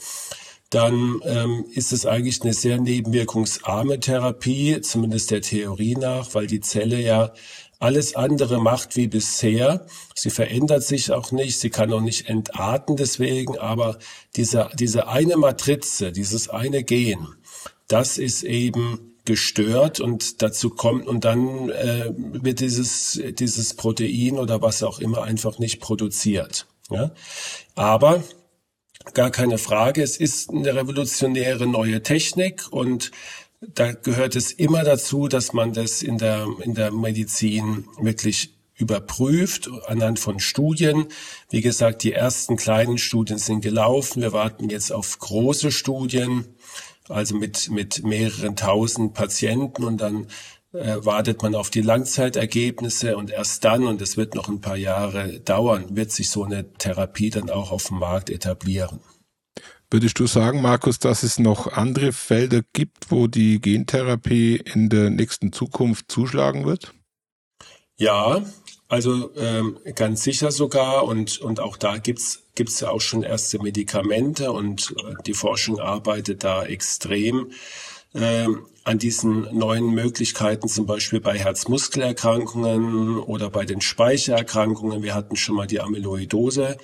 dann 0.70 1.22
ähm, 1.24 1.64
ist 1.72 1.94
es 1.94 2.06
eigentlich 2.06 2.42
eine 2.42 2.54
sehr 2.54 2.82
nebenwirkungsarme 2.82 4.02
Therapie, 4.02 4.82
zumindest 4.82 5.32
der 5.32 5.42
Theorie 5.42 5.96
nach, 5.96 6.34
weil 6.34 6.46
die 6.46 6.60
Zelle 6.60 7.00
ja 7.00 7.32
alles 7.80 8.18
andere 8.18 8.60
macht 8.62 8.98
wie 8.98 9.08
bisher. 9.08 9.86
Sie 10.14 10.30
verändert 10.30 10.84
sich 10.84 11.10
auch 11.14 11.32
nicht, 11.32 11.62
sie 11.62 11.70
kann 11.70 11.94
auch 11.94 12.02
nicht 12.02 12.28
entarten 12.28 12.98
deswegen, 12.98 13.58
aber 13.58 13.98
diese, 14.36 14.70
diese 14.74 15.08
eine 15.08 15.38
Matrize, 15.38 16.12
dieses 16.12 16.50
eine 16.50 16.84
Gen, 16.84 17.30
das 17.88 18.18
ist 18.18 18.44
eben 18.44 19.13
gestört 19.26 20.00
und 20.00 20.42
dazu 20.42 20.70
kommt 20.70 21.08
und 21.08 21.24
dann 21.24 21.70
äh, 21.70 22.12
wird 22.16 22.60
dieses 22.60 23.22
dieses 23.40 23.74
Protein 23.76 24.38
oder 24.38 24.62
was 24.62 24.84
auch 24.84 25.00
immer 25.00 25.24
einfach 25.24 25.60
nicht 25.60 25.80
produziert. 25.80 26.68
Ja? 26.90 27.12
Aber 27.76 28.24
Gar 29.14 29.32
keine 29.32 29.58
Frage. 29.58 30.02
Es 30.02 30.18
ist 30.18 30.50
eine 30.50 30.74
revolutionäre 30.74 31.68
neue 31.68 32.02
Technik 32.02 32.72
und 32.72 33.12
da 33.62 33.92
gehört 33.92 34.36
es 34.36 34.52
immer 34.52 34.84
dazu, 34.84 35.28
dass 35.28 35.54
man 35.54 35.74
das 35.74 36.02
in 36.02 36.18
der, 36.18 36.48
in 36.62 36.74
der 36.74 36.92
Medizin 36.92 37.86
wirklich 38.00 38.56
überprüft 38.76 39.70
anhand 39.86 40.20
von 40.20 40.40
Studien. 40.40 41.06
Wie 41.50 41.62
gesagt, 41.62 42.04
die 42.04 42.14
ersten 42.14 42.56
kleinen 42.56 42.98
Studien 42.98 43.38
sind 43.38 43.62
gelaufen. 43.62 44.22
Wir 44.22 44.34
warten 44.34 44.70
jetzt 44.70 44.92
auf 44.92 45.20
große 45.20 45.72
Studien, 45.72 46.53
also 47.10 47.36
mit, 47.36 47.70
mit 47.70 48.04
mehreren 48.04 48.56
tausend 48.56 49.14
Patienten 49.14 49.84
und 49.84 49.98
dann 50.00 50.28
äh, 50.74 50.98
wartet 51.06 51.42
man 51.44 51.56
auf 51.56 51.70
die 51.70 51.82
Langzeitergebnisse 51.82 53.16
und 53.16 53.30
erst 53.30 53.64
dann, 53.64 53.86
und 53.86 54.02
es 54.02 54.18
wird 54.18 54.36
noch 54.36 54.48
ein 54.48 54.62
paar 54.62 54.78
Jahre 54.78 55.40
dauern, 55.40 55.96
wird 55.96 56.12
sich 56.12 56.30
so 56.30 56.44
eine 56.44 56.74
Therapie 56.74 57.30
dann 57.30 57.50
auch 57.50 57.72
auf 57.72 57.88
dem 57.88 58.00
Markt 58.00 58.30
etablieren. 58.30 59.00
Würdest 59.92 60.20
du 60.20 60.26
sagen, 60.26 60.62
Markus, 60.64 60.98
dass 60.98 61.22
es 61.22 61.38
noch 61.38 61.72
andere 61.72 62.14
Felder 62.14 62.62
gibt, 62.74 63.12
wo 63.12 63.28
die 63.28 63.62
Gentherapie 63.62 64.56
in 64.56 64.90
der 64.90 65.12
nächsten 65.12 65.54
Zukunft 65.54 66.12
zuschlagen 66.12 66.66
wird? 66.66 66.96
Ja, 68.00 68.42
also 68.94 69.32
ähm, 69.38 69.80
ganz 69.96 70.22
sicher 70.22 70.52
sogar 70.52 71.06
und, 71.06 71.42
und 71.42 71.60
auch 71.60 71.78
da 71.78 71.98
gibt's 71.98 72.44
gibt's 72.54 72.80
ja 72.80 72.92
auch 72.92 73.02
schon 73.02 73.24
erste 73.24 73.58
Medikamente 73.58 74.52
und 74.52 74.94
äh, 75.00 75.16
die 75.26 75.34
Forschung 75.34 75.80
arbeitet 75.80 76.44
da 76.44 76.64
extrem 76.64 77.50
äh, 78.14 78.46
an 78.84 79.00
diesen 79.00 79.48
neuen 79.58 79.96
Möglichkeiten, 79.96 80.68
zum 80.68 80.86
Beispiel 80.86 81.22
bei 81.22 81.40
Herzmuskelerkrankungen 81.40 83.18
oder 83.18 83.50
bei 83.50 83.66
den 83.66 83.82
Speichererkrankungen. 83.82 85.02
Wir 85.02 85.16
hatten 85.16 85.38
schon 85.38 85.56
mal 85.56 85.66
die 85.66 85.82
Amyloidose 85.82 86.78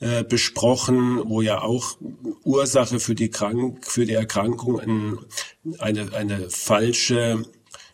äh, 0.00 0.24
besprochen, 0.24 1.20
wo 1.26 1.42
ja 1.42 1.60
auch 1.60 1.98
Ursache 2.44 2.98
für 2.98 3.14
die 3.14 3.28
Krank 3.28 3.84
für 3.86 4.06
die 4.06 4.14
Erkrankung 4.14 4.80
ein, 4.80 5.18
eine 5.78 6.14
eine 6.14 6.48
falsche 6.48 7.42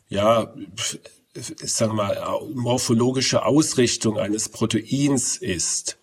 ja 0.08 0.54
sagen 1.40 1.92
wir 1.92 2.04
mal 2.04 2.40
morphologische 2.54 3.44
Ausrichtung 3.44 4.18
eines 4.18 4.48
Proteins 4.48 5.36
ist. 5.36 5.98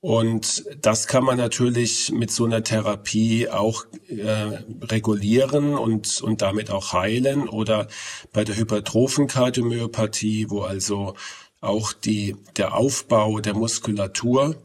Und 0.00 0.64
das 0.80 1.08
kann 1.08 1.24
man 1.24 1.38
natürlich 1.38 2.12
mit 2.12 2.30
so 2.30 2.44
einer 2.44 2.62
Therapie 2.62 3.48
auch 3.48 3.84
äh, 4.06 4.60
regulieren 4.82 5.74
und, 5.74 6.20
und 6.22 6.40
damit 6.40 6.70
auch 6.70 6.92
heilen. 6.92 7.48
Oder 7.48 7.88
bei 8.32 8.44
der 8.44 8.56
hypertrophen 8.56 9.26
Kardiomyopathie, 9.26 10.50
wo 10.50 10.60
also 10.60 11.14
auch 11.60 11.92
die, 11.92 12.36
der 12.56 12.74
Aufbau 12.74 13.40
der 13.40 13.54
Muskulatur 13.54 14.62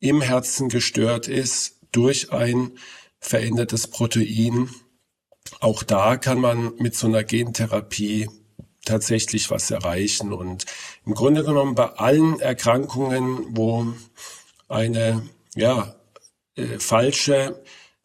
im 0.00 0.22
Herzen 0.22 0.70
gestört 0.70 1.28
ist 1.28 1.78
durch 1.92 2.32
ein 2.32 2.72
verändertes 3.18 3.86
Protein. 3.86 4.70
Auch 5.60 5.82
da 5.82 6.16
kann 6.16 6.40
man 6.40 6.74
mit 6.76 6.94
so 6.94 7.06
einer 7.06 7.22
Gentherapie 7.22 8.30
tatsächlich 8.84 9.50
was 9.50 9.70
erreichen. 9.70 10.32
Und 10.32 10.66
im 11.06 11.14
Grunde 11.14 11.44
genommen 11.44 11.74
bei 11.74 11.86
allen 11.86 12.40
Erkrankungen, 12.40 13.56
wo 13.56 13.86
eine 14.68 15.28
ja 15.54 15.94
äh, 16.56 16.78
falsche 16.78 17.62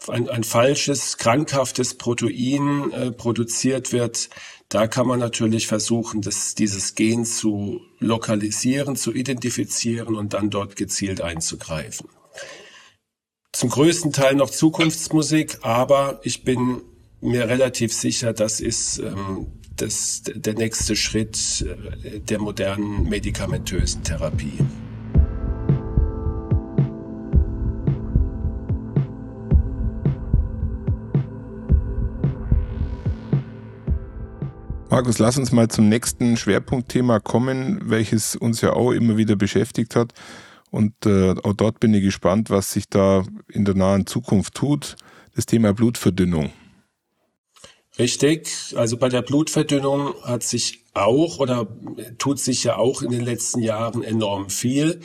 ein, 0.07 0.29
ein 0.29 0.43
falsches 0.43 1.17
krankhaftes 1.17 1.95
Protein 1.95 2.91
äh, 2.91 3.11
produziert 3.11 3.91
wird, 3.91 4.29
da 4.69 4.87
kann 4.87 5.07
man 5.07 5.19
natürlich 5.19 5.67
versuchen, 5.67 6.21
das, 6.21 6.55
dieses 6.55 6.95
Gen 6.95 7.25
zu 7.25 7.81
lokalisieren, 7.97 8.95
zu 8.95 9.13
identifizieren 9.13 10.15
und 10.15 10.33
dann 10.33 10.51
dort 10.51 10.75
gezielt 10.75 11.21
einzugreifen. 11.21 12.07
Zum 13.51 13.69
größten 13.69 14.13
Teil 14.13 14.35
noch 14.35 14.51
Zukunftsmusik, 14.51 15.57
aber 15.63 16.21
ich 16.23 16.43
bin 16.43 16.83
mir 17.19 17.49
relativ 17.49 17.93
sicher, 17.93 18.31
das 18.31 18.59
ist 18.59 18.99
ähm, 18.99 19.47
das, 19.81 20.21
der 20.23 20.53
nächste 20.53 20.95
Schritt 20.95 21.65
äh, 22.03 22.19
der 22.19 22.39
modernen 22.39 23.07
medikamentösen 23.07 24.03
Therapie. 24.03 24.59
Markus, 34.89 35.19
lass 35.19 35.37
uns 35.37 35.51
mal 35.51 35.67
zum 35.67 35.87
nächsten 35.87 36.35
Schwerpunktthema 36.35 37.19
kommen, 37.19 37.79
welches 37.83 38.35
uns 38.35 38.61
ja 38.61 38.73
auch 38.73 38.91
immer 38.91 39.17
wieder 39.17 39.35
beschäftigt 39.35 39.95
hat. 39.95 40.13
Und 40.71 40.93
äh, 41.05 41.35
auch 41.43 41.53
dort 41.53 41.79
bin 41.79 41.93
ich 41.93 42.03
gespannt, 42.03 42.49
was 42.49 42.71
sich 42.71 42.89
da 42.89 43.23
in 43.47 43.65
der 43.65 43.75
nahen 43.75 44.07
Zukunft 44.07 44.55
tut. 44.55 44.95
Das 45.35 45.45
Thema 45.45 45.73
Blutverdünnung. 45.73 46.51
Richtig. 47.99 48.49
Also 48.77 48.95
bei 48.95 49.09
der 49.09 49.21
Blutverdünnung 49.21 50.13
hat 50.23 50.43
sich 50.43 50.85
auch 50.93 51.39
oder 51.39 51.67
tut 52.17 52.39
sich 52.39 52.63
ja 52.63 52.77
auch 52.77 53.01
in 53.01 53.11
den 53.11 53.25
letzten 53.25 53.61
Jahren 53.61 54.03
enorm 54.03 54.49
viel. 54.49 55.01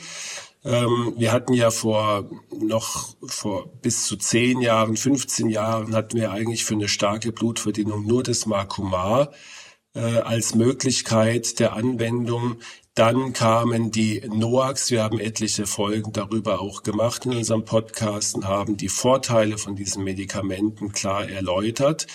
Ähm, 0.63 1.13
wir 1.17 1.33
hatten 1.33 1.53
ja 1.53 1.71
vor 1.71 2.29
noch 2.57 3.15
vor 3.25 3.67
bis 3.81 4.05
zu 4.05 4.15
zehn 4.15 4.61
Jahren, 4.61 4.95
15 4.95 5.49
Jahren 5.49 5.93
hatten 5.93 6.17
wir 6.17 6.31
eigentlich 6.31 6.63
für 6.63 6.73
eine 6.73 6.87
starke 6.87 7.33
Blutverdünnung 7.33 8.07
nur 8.07 8.23
das 8.23 8.45
Makumar 8.45 9.31
äh, 9.93 9.99
als 9.99 10.55
Möglichkeit 10.55 11.59
der 11.59 11.73
Anwendung. 11.73 12.57
Dann 12.95 13.33
kamen 13.33 13.91
die 13.91 14.21
NOACs. 14.25 14.89
Wir 14.89 15.03
haben 15.03 15.19
etliche 15.19 15.67
Folgen 15.67 16.13
darüber 16.13 16.61
auch 16.61 16.81
gemacht 16.81 17.25
in 17.25 17.33
unserem 17.33 17.65
Podcast 17.65 18.35
und 18.35 18.47
haben 18.47 18.77
die 18.77 18.87
Vorteile 18.87 19.57
von 19.57 19.75
diesen 19.75 20.05
Medikamenten 20.05 20.93
klar 20.93 21.29
erläutert. 21.29 22.07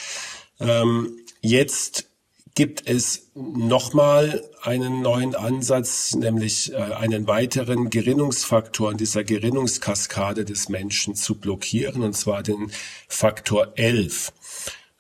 Ähm, 0.61 1.17
jetzt 1.41 2.11
gibt 2.55 2.89
es 2.89 3.31
nochmal 3.35 4.49
einen 4.63 5.03
neuen 5.03 5.35
Ansatz, 5.35 6.15
nämlich 6.15 6.73
äh, 6.73 6.77
einen 6.77 7.27
weiteren 7.27 7.91
Gerinnungsfaktor 7.91 8.93
in 8.93 8.99
dieser 8.99 9.25
Gerinnungskaskade 9.25 10.45
des 10.45 10.69
Menschen 10.69 11.15
zu 11.15 11.37
blockieren, 11.37 12.03
und 12.03 12.15
zwar 12.15 12.43
den 12.43 12.71
Faktor 13.09 13.73
11. 13.77 14.33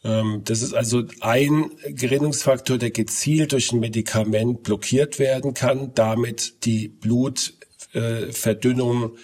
Ähm, 0.05 0.43
das 0.45 0.63
ist 0.63 0.73
also 0.75 1.03
ein 1.21 1.73
Gerinnungsfaktor, 1.87 2.79
der 2.79 2.93
gezielt 2.93 3.53
durch 3.53 3.73
ein 3.73 3.81
Medikament 3.81 4.63
blockiert 4.63 5.19
werden 5.19 5.53
kann, 5.53 5.93
damit 5.95 6.65
die 6.65 6.89
Blutverdünnung 6.89 9.19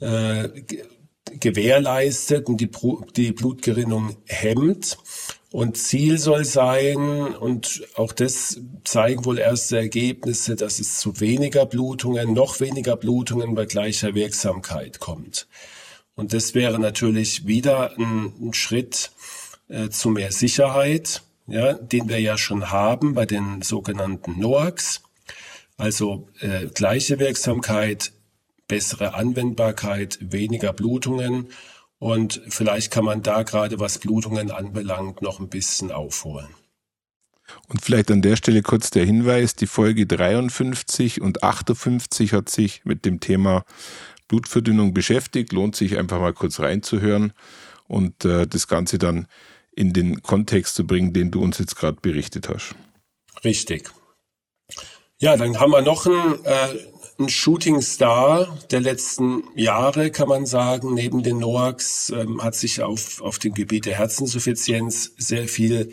äh, 0.00 0.48
gewährleistet 1.32 2.48
und 2.48 2.60
die 2.60 3.32
Blutgerinnung 3.32 4.16
hemmt. 4.26 4.98
Und 5.52 5.76
Ziel 5.76 6.18
soll 6.18 6.44
sein, 6.44 6.96
und 7.34 7.82
auch 7.96 8.12
das 8.12 8.60
zeigen 8.84 9.24
wohl 9.24 9.38
erste 9.38 9.78
Ergebnisse, 9.78 10.54
dass 10.54 10.78
es 10.78 11.00
zu 11.00 11.18
weniger 11.18 11.66
Blutungen, 11.66 12.32
noch 12.32 12.60
weniger 12.60 12.96
Blutungen 12.96 13.54
bei 13.54 13.66
gleicher 13.66 14.14
Wirksamkeit 14.14 15.00
kommt. 15.00 15.48
Und 16.14 16.32
das 16.34 16.54
wäre 16.54 16.78
natürlich 16.78 17.46
wieder 17.46 17.98
ein, 17.98 18.32
ein 18.40 18.54
Schritt, 18.54 19.10
äh, 19.68 19.88
zu 19.88 20.10
mehr 20.10 20.30
Sicherheit, 20.30 21.22
ja, 21.46 21.72
den 21.72 22.08
wir 22.08 22.20
ja 22.20 22.38
schon 22.38 22.70
haben 22.70 23.14
bei 23.14 23.26
den 23.26 23.62
sogenannten 23.62 24.38
NOACs. 24.38 25.02
Also 25.76 26.28
äh, 26.40 26.66
gleiche 26.66 27.18
Wirksamkeit, 27.18 28.12
bessere 28.68 29.14
Anwendbarkeit, 29.14 30.18
weniger 30.20 30.72
Blutungen 30.72 31.48
und 32.00 32.42
vielleicht 32.48 32.90
kann 32.90 33.04
man 33.04 33.22
da 33.22 33.42
gerade 33.42 33.78
was 33.78 33.98
Blutungen 33.98 34.50
anbelangt 34.50 35.22
noch 35.22 35.38
ein 35.38 35.48
bisschen 35.48 35.92
aufholen. 35.92 36.48
Und 37.68 37.84
vielleicht 37.84 38.10
an 38.10 38.22
der 38.22 38.36
Stelle 38.36 38.62
kurz 38.62 38.90
der 38.90 39.04
Hinweis, 39.04 39.54
die 39.54 39.66
Folge 39.66 40.06
53 40.06 41.20
und 41.20 41.42
58 41.42 42.32
hat 42.32 42.48
sich 42.48 42.84
mit 42.84 43.04
dem 43.04 43.20
Thema 43.20 43.64
Blutverdünnung 44.28 44.94
beschäftigt. 44.94 45.52
Lohnt 45.52 45.76
sich 45.76 45.98
einfach 45.98 46.20
mal 46.20 46.32
kurz 46.32 46.60
reinzuhören 46.60 47.32
und 47.86 48.24
äh, 48.24 48.46
das 48.46 48.66
Ganze 48.66 48.98
dann 48.98 49.26
in 49.72 49.92
den 49.92 50.22
Kontext 50.22 50.76
zu 50.76 50.86
bringen, 50.86 51.12
den 51.12 51.30
du 51.30 51.42
uns 51.42 51.58
jetzt 51.58 51.76
gerade 51.76 51.98
berichtet 52.00 52.48
hast. 52.48 52.74
Richtig. 53.44 53.90
Ja, 55.18 55.36
dann 55.36 55.60
haben 55.60 55.72
wir 55.72 55.82
noch 55.82 56.06
ein, 56.06 56.44
äh, 56.44 56.78
ein 57.20 57.28
Shootingstar 57.28 58.58
der 58.70 58.80
letzten 58.80 59.44
Jahre, 59.54 60.10
kann 60.10 60.28
man 60.28 60.46
sagen. 60.46 60.94
Neben 60.94 61.22
den 61.22 61.38
NOACs 61.38 62.10
ähm, 62.10 62.42
hat 62.42 62.54
sich 62.54 62.82
auf, 62.82 63.20
auf 63.20 63.38
dem 63.38 63.52
Gebiet 63.54 63.86
der 63.86 63.98
Herzinsuffizienz 63.98 65.12
sehr 65.18 65.46
viel 65.46 65.92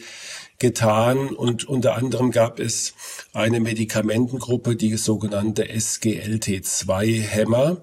getan 0.58 1.30
und 1.30 1.66
unter 1.66 1.96
anderem 1.96 2.32
gab 2.32 2.60
es 2.60 2.96
eine 3.34 3.60
Medikamentengruppe, 3.60 4.76
die 4.76 4.98
sogenannte 4.98 5.66
SGLT2-Hämmer, 5.66 7.78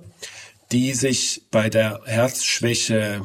die 0.72 0.94
sich 0.94 1.42
bei 1.52 1.70
der 1.70 2.00
Herzschwäche 2.04 3.22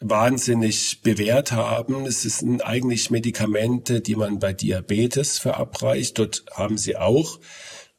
wahnsinnig 0.00 1.02
bewährt 1.02 1.52
haben. 1.52 2.06
Es 2.06 2.22
sind 2.22 2.64
eigentlich 2.64 3.10
Medikamente, 3.10 4.00
die 4.00 4.14
man 4.14 4.38
bei 4.38 4.52
Diabetes 4.52 5.38
verabreicht. 5.38 6.18
Dort 6.18 6.44
haben 6.52 6.78
sie 6.78 6.96
auch 6.96 7.40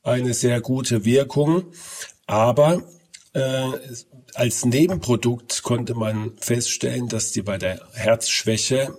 eine 0.08 0.34
sehr 0.34 0.62
gute 0.62 1.06
Wirkung. 1.06 1.66
Aber 2.26 2.84
äh, 3.34 3.70
als 4.34 4.66
Nebenprodukt 4.66 5.64
konnte 5.64 5.94
man 5.96 6.32
feststellen, 6.40 7.08
dass 7.08 7.32
die 7.32 7.42
bei 7.42 7.58
der 7.58 7.82
Herzschwäche 7.94 8.98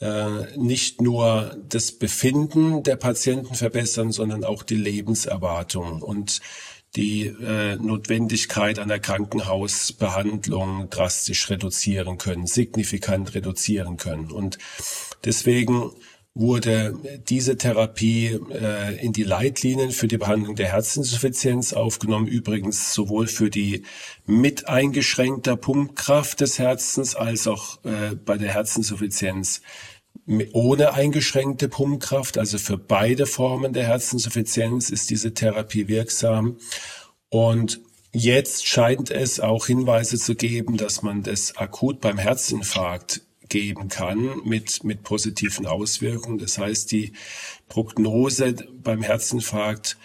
äh, 0.00 0.56
nicht 0.56 1.00
nur 1.00 1.56
das 1.68 1.92
Befinden 1.92 2.82
der 2.82 2.96
Patienten 2.96 3.54
verbessern, 3.54 4.12
sondern 4.12 4.44
auch 4.44 4.62
die 4.62 4.76
Lebenserwartung 4.76 6.02
und 6.02 6.40
die 6.96 7.26
äh, 7.26 7.76
Notwendigkeit 7.76 8.78
einer 8.80 8.98
Krankenhausbehandlung 8.98 10.90
drastisch 10.90 11.48
reduzieren 11.48 12.18
können, 12.18 12.46
signifikant 12.46 13.34
reduzieren 13.34 13.96
können. 13.96 14.32
Und 14.32 14.58
deswegen 15.24 15.92
wurde 16.34 16.94
diese 17.28 17.56
Therapie 17.56 18.38
äh, 18.50 19.04
in 19.04 19.12
die 19.12 19.24
Leitlinien 19.24 19.90
für 19.90 20.06
die 20.06 20.18
Behandlung 20.18 20.54
der 20.54 20.72
Herzinsuffizienz 20.72 21.72
aufgenommen, 21.72 22.28
übrigens 22.28 22.94
sowohl 22.94 23.26
für 23.26 23.50
die 23.50 23.82
mit 24.26 24.68
eingeschränkter 24.68 25.56
Pumpkraft 25.56 26.40
des 26.40 26.58
Herzens 26.58 27.16
als 27.16 27.48
auch 27.48 27.84
äh, 27.84 28.14
bei 28.14 28.38
der 28.38 28.54
Herzinsuffizienz 28.54 29.60
ohne 30.52 30.94
eingeschränkte 30.94 31.68
Pumpkraft, 31.68 32.38
also 32.38 32.58
für 32.58 32.78
beide 32.78 33.26
Formen 33.26 33.72
der 33.72 33.86
Herzinsuffizienz 33.86 34.90
ist 34.90 35.10
diese 35.10 35.34
Therapie 35.34 35.88
wirksam. 35.88 36.58
Und 37.28 37.80
jetzt 38.12 38.66
scheint 38.66 39.10
es 39.10 39.40
auch 39.40 39.66
Hinweise 39.66 40.18
zu 40.18 40.34
geben, 40.34 40.76
dass 40.76 41.02
man 41.02 41.22
das 41.22 41.56
akut 41.56 42.00
beim 42.00 42.18
Herzinfarkt 42.18 43.22
geben 43.50 43.88
kann 43.88 44.40
mit, 44.44 44.82
mit 44.84 45.02
positiven 45.02 45.66
Auswirkungen. 45.66 46.38
Das 46.38 46.56
heißt, 46.56 46.90
die 46.90 47.12
Prognose 47.68 48.54
beim 48.82 49.02
Herzinfarkt 49.02 49.98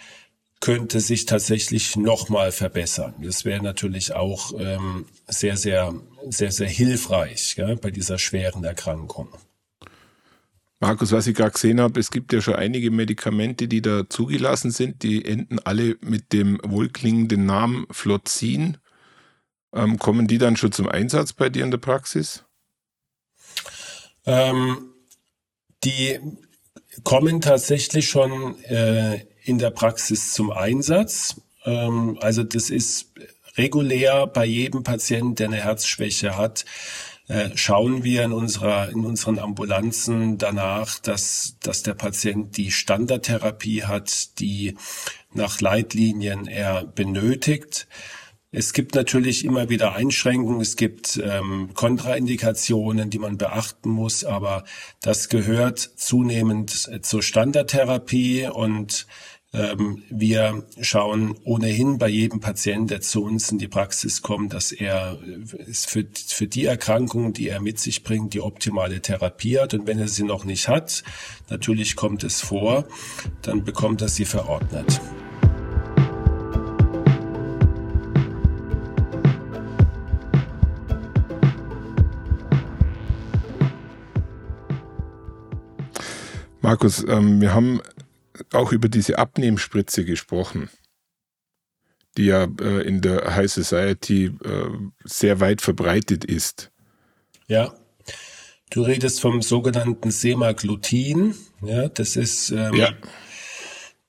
könnte 0.60 1.00
sich 1.00 1.26
tatsächlich 1.26 1.96
nochmal 1.96 2.52
verbessern. 2.52 3.14
Das 3.22 3.44
wäre 3.44 3.62
natürlich 3.62 4.14
auch 4.14 4.52
ähm, 4.58 5.06
sehr, 5.26 5.56
sehr, 5.56 5.94
sehr, 6.28 6.50
sehr 6.50 6.68
hilfreich 6.68 7.56
ja, 7.56 7.74
bei 7.74 7.90
dieser 7.90 8.18
schweren 8.18 8.64
Erkrankung. 8.64 9.28
Markus, 10.80 11.12
was 11.12 11.26
ich 11.26 11.34
gerade 11.34 11.52
gesehen 11.52 11.80
habe, 11.80 11.98
es 12.00 12.10
gibt 12.10 12.32
ja 12.32 12.40
schon 12.40 12.54
einige 12.54 12.90
Medikamente, 12.90 13.66
die 13.66 13.80
da 13.80 14.08
zugelassen 14.08 14.70
sind. 14.70 15.02
Die 15.02 15.24
enden 15.24 15.58
alle 15.60 15.96
mit 16.00 16.32
dem 16.32 16.58
wohlklingenden 16.62 17.46
Namen 17.46 17.86
Flotzin. 17.90 18.76
Ähm, 19.72 19.98
kommen 19.98 20.26
die 20.26 20.38
dann 20.38 20.56
schon 20.56 20.72
zum 20.72 20.88
Einsatz 20.88 21.32
bei 21.32 21.48
dir 21.48 21.64
in 21.64 21.70
der 21.70 21.78
Praxis? 21.78 22.45
Ähm, 24.26 24.92
die 25.84 26.18
kommen 27.04 27.40
tatsächlich 27.40 28.08
schon 28.08 28.62
äh, 28.64 29.20
in 29.44 29.58
der 29.58 29.70
Praxis 29.70 30.32
zum 30.32 30.50
Einsatz. 30.50 31.40
Ähm, 31.64 32.18
also 32.20 32.42
das 32.42 32.70
ist 32.70 33.12
regulär 33.56 34.26
bei 34.26 34.44
jedem 34.44 34.82
Patienten, 34.82 35.36
der 35.36 35.48
eine 35.48 35.62
Herzschwäche 35.62 36.36
hat, 36.36 36.64
äh, 37.28 37.50
schauen 37.56 38.04
wir 38.04 38.22
in 38.22 38.32
unserer 38.32 38.88
in 38.90 39.04
unseren 39.04 39.38
Ambulanzen 39.38 40.38
danach, 40.38 40.98
dass 41.00 41.56
dass 41.60 41.82
der 41.82 41.94
Patient 41.94 42.56
die 42.56 42.70
Standardtherapie 42.70 43.84
hat, 43.84 44.38
die 44.38 44.76
nach 45.32 45.60
Leitlinien 45.60 46.46
er 46.46 46.84
benötigt. 46.84 47.88
Es 48.58 48.72
gibt 48.72 48.94
natürlich 48.94 49.44
immer 49.44 49.68
wieder 49.68 49.96
Einschränkungen, 49.96 50.62
es 50.62 50.76
gibt 50.76 51.20
ähm, 51.22 51.72
Kontraindikationen, 51.74 53.10
die 53.10 53.18
man 53.18 53.36
beachten 53.36 53.90
muss, 53.90 54.24
aber 54.24 54.64
das 55.02 55.28
gehört 55.28 55.78
zunehmend 55.78 56.88
äh, 56.90 57.02
zur 57.02 57.22
Standardtherapie 57.22 58.46
und 58.46 59.06
ähm, 59.52 60.04
wir 60.08 60.66
schauen 60.80 61.34
ohnehin 61.44 61.98
bei 61.98 62.08
jedem 62.08 62.40
Patienten, 62.40 62.86
der 62.86 63.02
zu 63.02 63.22
uns 63.22 63.52
in 63.52 63.58
die 63.58 63.68
Praxis 63.68 64.22
kommt, 64.22 64.54
dass 64.54 64.72
er 64.72 65.18
äh, 65.22 65.74
für, 65.74 66.06
für 66.14 66.46
die 66.46 66.64
Erkrankung, 66.64 67.34
die 67.34 67.50
er 67.50 67.60
mit 67.60 67.78
sich 67.78 68.04
bringt, 68.04 68.32
die 68.32 68.40
optimale 68.40 69.02
Therapie 69.02 69.58
hat. 69.58 69.74
Und 69.74 69.86
wenn 69.86 69.98
er 69.98 70.08
sie 70.08 70.24
noch 70.24 70.46
nicht 70.46 70.66
hat, 70.66 71.04
natürlich 71.50 71.94
kommt 71.94 72.24
es 72.24 72.40
vor, 72.40 72.86
dann 73.42 73.64
bekommt 73.64 74.00
er 74.00 74.08
sie 74.08 74.24
verordnet. 74.24 74.98
Markus, 86.66 87.04
ähm, 87.06 87.40
wir 87.40 87.54
haben 87.54 87.80
auch 88.52 88.72
über 88.72 88.88
diese 88.88 89.18
Abnehmspritze 89.20 90.04
gesprochen, 90.04 90.68
die 92.16 92.24
ja 92.24 92.48
äh, 92.60 92.82
in 92.82 93.02
der 93.02 93.36
High 93.36 93.48
Society 93.48 94.32
äh, 94.44 94.68
sehr 95.04 95.38
weit 95.38 95.62
verbreitet 95.62 96.24
ist. 96.24 96.72
Ja, 97.46 97.72
du 98.70 98.82
redest 98.82 99.20
vom 99.20 99.42
sogenannten 99.42 100.10
Semaglutin. 100.10 101.36
Ja, 101.62 101.88
das 101.88 102.16
ist 102.16 102.50
ähm, 102.50 102.74
ja. 102.74 102.90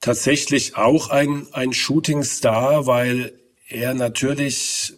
tatsächlich 0.01 0.77
auch 0.77 1.11
ein, 1.11 1.45
ein 1.51 1.73
Shootingstar, 1.73 2.87
weil 2.87 3.33
er 3.67 3.93
natürlich, 3.93 4.95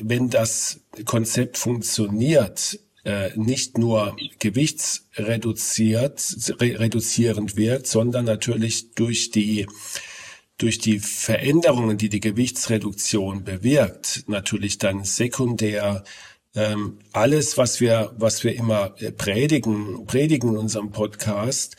wenn 0.00 0.30
das 0.30 0.80
Konzept 1.04 1.58
funktioniert, 1.58 2.80
äh, 3.04 3.30
nicht 3.36 3.78
nur 3.78 4.16
gewichtsreduziert, 4.38 6.36
reduzierend 6.60 7.56
wirkt, 7.56 7.86
sondern 7.86 8.24
natürlich 8.24 8.92
durch 8.94 9.30
die 9.30 9.66
durch 10.58 10.78
die 10.78 10.98
Veränderungen, 10.98 11.98
die 11.98 12.08
die 12.08 12.18
Gewichtsreduktion 12.18 13.44
bewirkt, 13.44 14.24
natürlich 14.26 14.78
dann 14.78 15.04
sekundär 15.04 16.02
ähm, 16.56 16.98
alles, 17.12 17.56
was 17.56 17.80
wir, 17.80 18.12
was 18.16 18.42
wir 18.42 18.56
immer 18.56 18.90
predigen, 19.16 20.04
predigen 20.06 20.50
in 20.50 20.56
unserem 20.56 20.90
Podcast, 20.90 21.76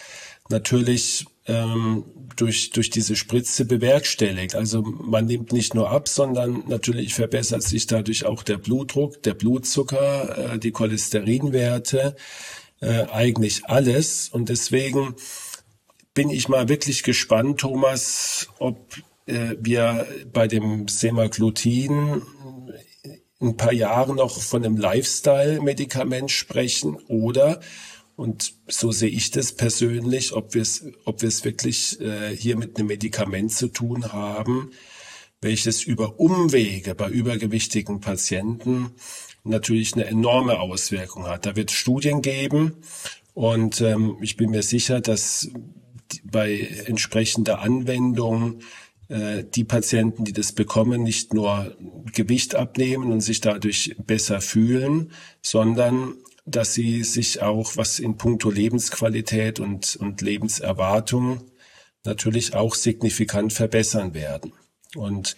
natürlich 0.48 1.26
ähm, 1.50 2.06
durch, 2.36 2.70
durch 2.70 2.90
diese 2.90 3.16
Spritze 3.16 3.66
bewerkstelligt. 3.66 4.56
Also 4.56 4.82
man 4.82 5.26
nimmt 5.26 5.52
nicht 5.52 5.74
nur 5.74 5.90
ab, 5.90 6.08
sondern 6.08 6.64
natürlich 6.68 7.14
verbessert 7.14 7.64
sich 7.64 7.88
dadurch 7.88 8.26
auch 8.26 8.44
der 8.44 8.58
Blutdruck, 8.58 9.22
der 9.24 9.34
Blutzucker, 9.34 10.54
äh, 10.54 10.60
die 10.60 10.72
Cholesterinwerte, 10.72 12.16
äh, 12.82 13.06
eigentlich 13.12 13.66
alles. 13.66 14.30
Und 14.30 14.50
deswegen 14.50 15.16
bin 16.14 16.30
ich 16.30 16.48
mal 16.48 16.70
wirklich 16.70 17.04
gespannt, 17.04 17.60
Thomas, 17.60 18.48
ob 18.60 18.78
äh, 19.26 19.56
wir 19.60 20.08
bei 20.32 20.48
dem 20.48 20.88
Semaglutin 20.88 22.22
ein 23.42 23.58
paar 23.58 23.74
Jahre 23.74 24.14
noch 24.14 24.40
von 24.42 24.64
einem 24.64 24.78
Lifestyle-Medikament 24.78 26.30
sprechen 26.30 26.96
oder 27.08 27.60
und 28.20 28.56
so 28.68 28.92
sehe 28.92 29.08
ich 29.08 29.32
das 29.32 29.54
persönlich, 29.54 30.34
ob 30.34 30.54
wir 30.54 30.62
es, 30.62 30.84
ob 31.06 31.22
wir 31.22 31.30
es 31.30 31.46
wirklich 31.46 32.02
äh, 32.02 32.36
hier 32.36 32.58
mit 32.58 32.78
einem 32.78 32.88
Medikament 32.88 33.54
zu 33.54 33.70
tun 33.70 34.12
haben, 34.12 34.72
welches 35.40 35.84
über 35.84 36.20
Umwege 36.20 36.96
bei 36.96 37.08
übergewichtigen 37.08 38.02
Patienten 38.02 38.92
natürlich 39.46 39.94
eine 39.94 40.04
enorme 40.04 40.60
Auswirkung 40.60 41.28
hat. 41.28 41.46
Da 41.46 41.56
wird 41.56 41.72
Studien 41.72 42.22
geben 42.22 42.76
und 43.36 43.80
ähm, 43.80 44.18
ich 44.20 44.36
bin 44.36 44.50
mir 44.50 44.64
sicher, 44.64 45.00
dass 45.00 45.50
bei 46.26 46.60
entsprechender 46.88 47.60
Anwendung 47.60 48.60
äh, 49.08 49.46
die 49.46 49.64
Patienten, 49.64 50.26
die 50.26 50.34
das 50.34 50.52
bekommen, 50.52 51.04
nicht 51.04 51.34
nur 51.34 51.74
Gewicht 52.14 52.56
abnehmen 52.56 53.14
und 53.14 53.22
sich 53.22 53.40
dadurch 53.40 53.96
besser 54.06 54.42
fühlen, 54.42 55.14
sondern 55.42 56.16
dass 56.50 56.74
sie 56.74 57.04
sich 57.04 57.42
auch, 57.42 57.78
was 57.78 58.00
in 58.00 58.18
puncto 58.18 58.50
Lebensqualität 58.50 59.60
und, 59.60 59.96
und 59.96 60.22
Lebenserwartung 60.22 61.42
natürlich 62.04 62.54
auch 62.56 62.76
signifikant 62.76 63.54
verbessern 63.54 64.14
werden. 64.14 64.54
Und 64.96 65.38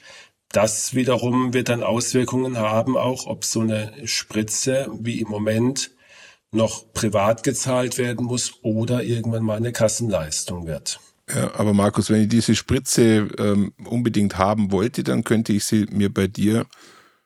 das 0.51 0.93
wiederum 0.93 1.53
wird 1.53 1.69
dann 1.69 1.83
Auswirkungen 1.83 2.57
haben, 2.57 2.97
auch 2.97 3.25
ob 3.25 3.45
so 3.45 3.61
eine 3.61 3.93
Spritze 4.05 4.89
wie 4.99 5.21
im 5.21 5.29
Moment 5.29 5.91
noch 6.51 6.91
privat 6.93 7.43
gezahlt 7.43 7.97
werden 7.97 8.25
muss 8.25 8.55
oder 8.61 9.03
irgendwann 9.03 9.43
mal 9.43 9.57
eine 9.57 9.71
Kassenleistung 9.71 10.67
wird. 10.67 10.99
Ja, 11.33 11.55
aber 11.55 11.73
Markus, 11.73 12.09
wenn 12.09 12.23
ich 12.23 12.27
diese 12.27 12.55
Spritze 12.55 13.29
ähm, 13.37 13.73
unbedingt 13.85 14.37
haben 14.37 14.71
wollte, 14.71 15.03
dann 15.03 15.23
könnte 15.23 15.53
ich 15.53 15.63
sie 15.63 15.85
mir 15.89 16.13
bei 16.13 16.27
dir 16.27 16.65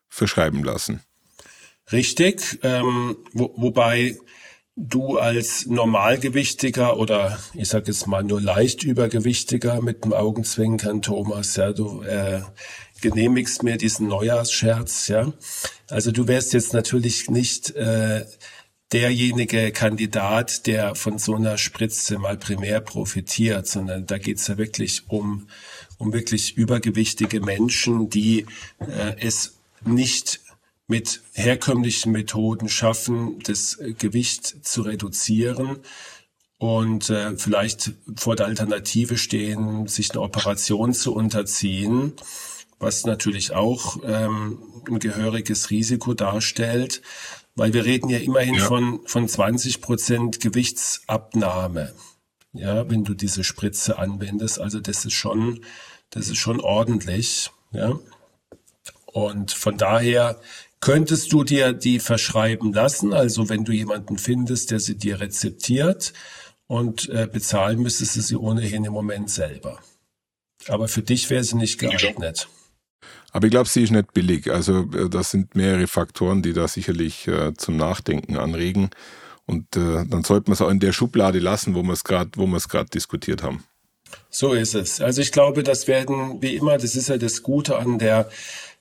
verschreiben 0.10 0.64
lassen. 0.64 1.02
Richtig, 1.92 2.60
ähm, 2.64 3.18
wo, 3.34 3.54
wobei 3.58 4.18
du 4.76 5.18
als 5.18 5.68
Normalgewichtiger 5.68 6.98
oder 6.98 7.40
ich 7.54 7.70
sage 7.70 7.88
jetzt 7.88 8.08
mal 8.08 8.24
nur 8.24 8.42
leicht 8.42 8.84
übergewichtiger 8.84 9.82
mit 9.82 10.04
dem 10.04 10.14
Augenzwinkern, 10.14 11.02
Thomas, 11.02 11.56
ja, 11.56 11.72
du 11.72 12.02
äh, 12.02 12.42
genehmigst 13.02 13.64
mir 13.64 13.78
diesen 13.78 14.08
Neujahrsscherz, 14.08 15.08
ja. 15.08 15.32
Also 15.90 16.12
du 16.12 16.28
wärst 16.28 16.54
jetzt 16.54 16.74
natürlich 16.74 17.30
nicht 17.30 17.72
äh, 17.76 18.26
derjenige 18.92 19.72
Kandidat, 19.72 20.68
der 20.68 20.96
von 20.96 21.20
so 21.20 21.36
einer 21.36 21.58
Spritze 21.58 22.18
mal 22.18 22.38
primär 22.38 22.82
profitiert, 22.82 23.68
sondern 23.68 24.06
da 24.06 24.18
geht's 24.18 24.48
ja 24.48 24.58
wirklich 24.58 25.04
um, 25.08 25.48
um 25.98 26.14
wirklich 26.14 26.58
übergewichtige 26.58 27.40
Menschen, 27.42 28.10
die 28.10 28.46
äh, 28.80 29.16
es 29.20 29.58
nicht 29.86 30.42
mit 30.88 31.22
herkömmlichen 31.34 32.12
Methoden 32.12 32.70
schaffen, 32.70 33.40
das 33.44 33.80
Gewicht 33.98 34.66
zu 34.66 34.84
reduzieren 34.84 35.80
und 36.58 37.10
äh, 37.10 37.36
vielleicht 37.38 37.94
vor 38.16 38.36
der 38.36 38.46
Alternative 38.46 39.18
stehen, 39.18 39.88
sich 39.88 40.12
eine 40.12 40.22
Operation 40.22 40.94
zu 40.94 41.14
unterziehen, 41.14 42.14
was 42.80 43.06
natürlich 43.06 43.54
auch 43.54 43.98
ähm, 44.04 44.60
ein 44.88 45.00
gehöriges 45.00 45.70
Risiko 45.70 46.14
darstellt, 46.14 47.02
weil 47.56 47.74
wir 47.74 47.86
reden 47.86 48.10
ja 48.10 48.20
immerhin 48.20 48.56
ja. 48.56 48.66
von 48.66 49.02
von 49.06 49.28
20 49.28 49.82
Prozent 49.82 50.40
Gewichtsabnahme, 50.40 51.94
ja, 52.54 52.90
wenn 52.90 53.04
du 53.04 53.14
diese 53.14 53.44
Spritze 53.44 53.98
anwendest. 53.98 54.60
Also 54.60 54.80
das 54.80 55.06
ist 55.06 55.14
schon, 55.14 55.62
das 56.10 56.30
ist 56.30 56.38
schon 56.38 56.60
ordentlich, 56.60 57.52
ja. 57.72 57.98
Und 59.06 59.52
von 59.54 59.78
daher 59.78 60.42
könntest 60.86 61.34
du 61.34 61.44
dir 61.44 61.74
die 61.74 61.98
verschreiben 61.98 62.72
lassen. 62.72 63.12
Also 63.12 63.50
wenn 63.50 63.66
du 63.66 63.72
jemanden 63.72 64.20
findest, 64.20 64.70
der 64.70 64.80
sie 64.80 64.96
dir 64.96 65.20
rezeptiert 65.20 66.14
und 66.68 67.10
äh, 67.10 67.28
bezahlen 67.28 67.82
müsstest 67.82 68.16
du 68.16 68.22
sie 68.22 68.36
ohnehin 68.36 68.86
im 68.86 68.94
Moment 68.94 69.32
selber. 69.32 69.80
Aber 70.68 70.88
für 70.88 71.02
dich 71.02 71.28
wäre 71.32 71.44
sie 71.44 71.56
nicht 71.56 71.80
geeignet. 71.80 72.48
Aber 73.32 73.48
ich 73.48 73.52
glaube, 73.52 73.68
sie 73.68 73.82
ist 73.82 73.92
nicht 73.92 74.14
billig. 74.14 74.52
Also 74.52 74.82
äh, 74.94 75.10
das 75.10 75.32
sind 75.32 75.56
mehrere 75.56 75.88
Faktoren, 75.88 76.44
die 76.44 76.54
da 76.54 76.68
sicherlich 76.68 77.28
äh, 77.28 77.56
zum 77.56 77.78
Nachdenken 77.78 78.38
anregen. 78.38 78.92
Und 79.48 79.76
äh, 79.76 80.06
dann 80.06 80.24
sollte 80.24 80.52
man 80.52 80.54
es 80.54 80.62
auch 80.62 80.70
in 80.70 80.80
der 80.80 80.94
Schublade 80.94 81.40
lassen, 81.40 81.74
wo 81.74 81.82
wir 81.82 81.94
es 81.94 82.04
gerade, 82.04 82.30
wo 82.36 82.46
wir 82.46 82.58
es 82.58 82.70
gerade 82.70 82.92
diskutiert 82.92 83.42
haben. 83.42 83.64
So 84.30 84.54
ist 84.54 84.76
es. 84.76 85.02
Also 85.02 85.22
ich 85.22 85.32
glaube, 85.32 85.64
das 85.64 85.88
werden 85.88 86.42
wie 86.42 86.56
immer, 86.56 86.78
das 86.78 86.96
ist 86.96 87.10
ja 87.10 87.18
das 87.18 87.42
Gute 87.42 87.78
an 87.78 87.98
der 87.98 88.30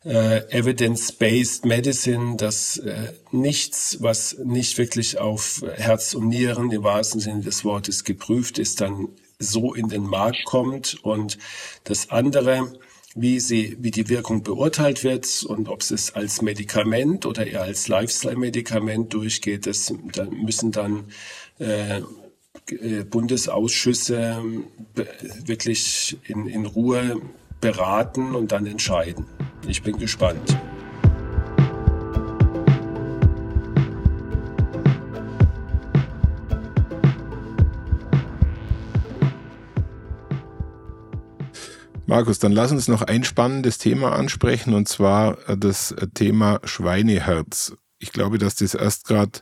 äh, 0.05 0.49
Evidence-Based 0.51 1.65
Medicine, 1.65 2.37
dass 2.37 2.77
äh, 2.79 3.13
nichts, 3.33 3.99
was 4.01 4.37
nicht 4.45 4.77
wirklich 4.79 5.19
auf 5.19 5.65
Herz 5.77 6.15
und 6.15 6.29
Nieren 6.29 6.71
im 6.71 6.83
wahrsten 6.83 7.21
Sinne 7.21 7.41
des 7.41 7.65
Wortes 7.65 8.05
geprüft 8.05 8.59
ist, 8.59 8.81
dann 8.81 9.09
so 9.39 9.75
in 9.75 9.89
den 9.89 10.05
Markt 10.05 10.45
kommt. 10.45 11.03
Und 11.03 11.39
das 11.85 12.11
andere, 12.11 12.73
wie 13.15 13.41
sie, 13.41 13.77
wie 13.81 13.91
die 13.91 14.09
Wirkung 14.09 14.43
beurteilt 14.43 15.05
wird 15.05 15.45
und 15.45 15.69
ob 15.69 15.81
es 15.81 16.15
als 16.15 16.43
Medikament 16.43 17.27
oder 17.27 17.47
eher 17.47 17.63
als 17.63 17.89
Lifestyle-Medikament 17.89 19.13
durchgeht, 19.15 19.67
das 19.67 19.93
da 20.13 20.25
müssen 20.25 20.73
dann 20.73 21.05
äh, 21.59 22.01
äh 22.69 23.05
Bundesausschüsse 23.05 24.43
wirklich 25.45 26.19
in, 26.27 26.47
in 26.47 26.67
Ruhe 26.67 27.21
beraten 27.65 28.35
und 28.35 28.53
dann 28.53 28.67
entscheiden. 28.67 29.25
Ich 29.67 29.83
bin 29.83 29.97
gespannt. 29.99 30.55
Markus, 42.05 42.39
dann 42.39 42.53
lass 42.53 42.71
uns 42.71 42.87
noch 42.87 43.01
ein 43.01 43.25
spannendes 43.25 43.79
Thema 43.79 44.13
ansprechen 44.13 44.75
und 44.75 44.87
zwar 44.87 45.39
äh, 45.49 45.57
das 45.57 45.95
Thema 46.13 46.61
Schweineherz. 46.65 47.75
Ich 47.99 48.13
glaube, 48.13 48.37
dass 48.37 48.57
das 48.57 48.75
erst 48.75 49.07
gerade 49.07 49.41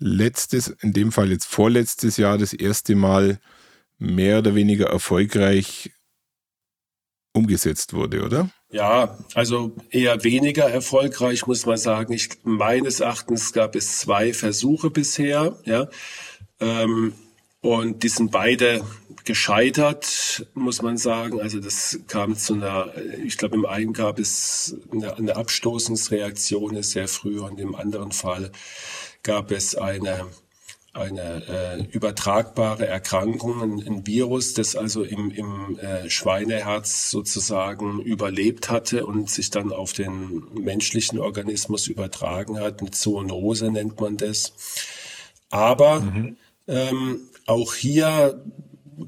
letztes, 0.00 0.66
in 0.66 0.92
dem 0.92 1.12
Fall 1.12 1.30
jetzt 1.30 1.46
vorletztes 1.46 2.16
Jahr, 2.16 2.38
das 2.38 2.52
erste 2.52 2.96
Mal 2.96 3.38
mehr 3.98 4.40
oder 4.40 4.56
weniger 4.56 4.88
erfolgreich 4.88 5.92
umgesetzt 7.46 7.94
wurde, 7.94 8.24
oder? 8.24 8.50
Ja, 8.70 9.16
also 9.34 9.72
eher 9.90 10.24
weniger 10.24 10.68
erfolgreich, 10.68 11.46
muss 11.46 11.64
man 11.64 11.76
sagen. 11.76 12.12
Ich, 12.12 12.30
meines 12.42 12.98
Erachtens 12.98 13.52
gab 13.52 13.76
es 13.76 13.98
zwei 13.98 14.32
Versuche 14.32 14.90
bisher, 14.90 15.56
ja. 15.64 15.88
Ähm, 16.58 17.12
und 17.60 18.02
die 18.02 18.08
sind 18.08 18.32
beide 18.32 18.84
gescheitert, 19.24 20.46
muss 20.54 20.82
man 20.82 20.96
sagen. 20.96 21.40
Also 21.40 21.60
das 21.60 22.00
kam 22.08 22.36
zu 22.36 22.54
einer, 22.54 22.92
ich 23.24 23.38
glaube, 23.38 23.54
im 23.54 23.66
einen 23.66 23.92
gab 23.92 24.18
es 24.18 24.76
eine, 24.92 25.16
eine 25.16 25.36
Abstoßungsreaktion 25.36 26.82
sehr 26.82 27.08
früh 27.08 27.40
und 27.40 27.60
im 27.60 27.74
anderen 27.74 28.12
Fall 28.12 28.50
gab 29.22 29.50
es 29.52 29.74
eine 29.74 30.26
eine 30.96 31.42
äh, 31.48 31.82
übertragbare 31.92 32.86
Erkrankung, 32.86 33.62
ein, 33.62 34.06
Virus, 34.06 34.54
das 34.54 34.76
also 34.76 35.02
im, 35.02 35.30
im 35.30 35.78
äh, 35.78 36.08
Schweineherz 36.08 37.10
sozusagen 37.10 38.00
überlebt 38.00 38.70
hatte 38.70 39.06
und 39.06 39.30
sich 39.30 39.50
dann 39.50 39.72
auf 39.72 39.92
den 39.92 40.44
menschlichen 40.54 41.18
Organismus 41.18 41.86
übertragen 41.86 42.58
hat. 42.58 42.80
Eine 42.80 42.90
Zoonose 42.90 43.70
nennt 43.70 44.00
man 44.00 44.16
das. 44.16 44.52
Aber 45.50 46.00
mhm. 46.00 46.36
ähm, 46.66 47.20
auch 47.46 47.74
hier 47.74 48.42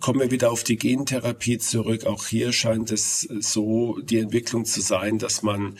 kommen 0.00 0.20
wir 0.20 0.30
wieder 0.30 0.52
auf 0.52 0.64
die 0.64 0.76
Gentherapie 0.76 1.58
zurück. 1.58 2.06
Auch 2.06 2.26
hier 2.26 2.52
scheint 2.52 2.92
es 2.92 3.22
so 3.22 3.98
die 4.02 4.18
Entwicklung 4.18 4.64
zu 4.64 4.80
sein, 4.80 5.18
dass 5.18 5.42
man 5.42 5.78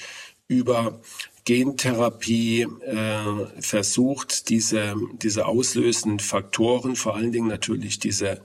über 0.49 1.01
Gentherapie 1.49 2.67
äh, 2.83 3.63
versucht, 3.63 4.51
diese, 4.51 4.97
diese 5.23 5.47
auslösenden 5.47 6.21
Faktoren, 6.21 6.95
vor 6.95 7.17
allen 7.17 7.33
Dingen 7.33 7.49
natürlich 7.49 7.99
diese, 7.99 8.43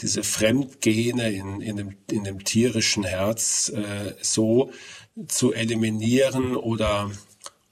diese 0.00 0.22
Fremdgene 0.22 1.32
in, 1.32 1.60
in, 1.60 1.76
dem, 1.76 1.96
in 2.10 2.24
dem 2.24 2.44
tierischen 2.44 3.04
Herz 3.04 3.70
äh, 3.74 4.14
so 4.22 4.72
zu 5.28 5.52
eliminieren 5.52 6.56
oder, 6.56 7.10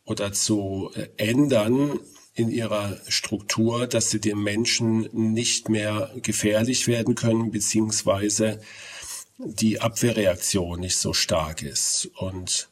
oder 0.05 0.35
zu 0.35 0.91
äh, 0.95 1.07
ändern 1.17 1.99
in 2.35 2.51
ihrer 2.51 2.99
Struktur, 3.09 3.87
dass 3.87 4.11
sie 4.11 4.21
dem 4.21 4.43
Menschen 4.43 5.09
nicht 5.13 5.71
mehr 5.71 6.11
gefährlich 6.21 6.89
werden 6.89 7.15
können, 7.15 7.53
beziehungsweise 7.53 8.61
die 9.39 9.81
Abwehrreaktion 9.81 10.81
nicht 10.81 10.99
so 10.99 11.15
stark 11.15 11.63
ist. 11.63 12.11
Und 12.17 12.69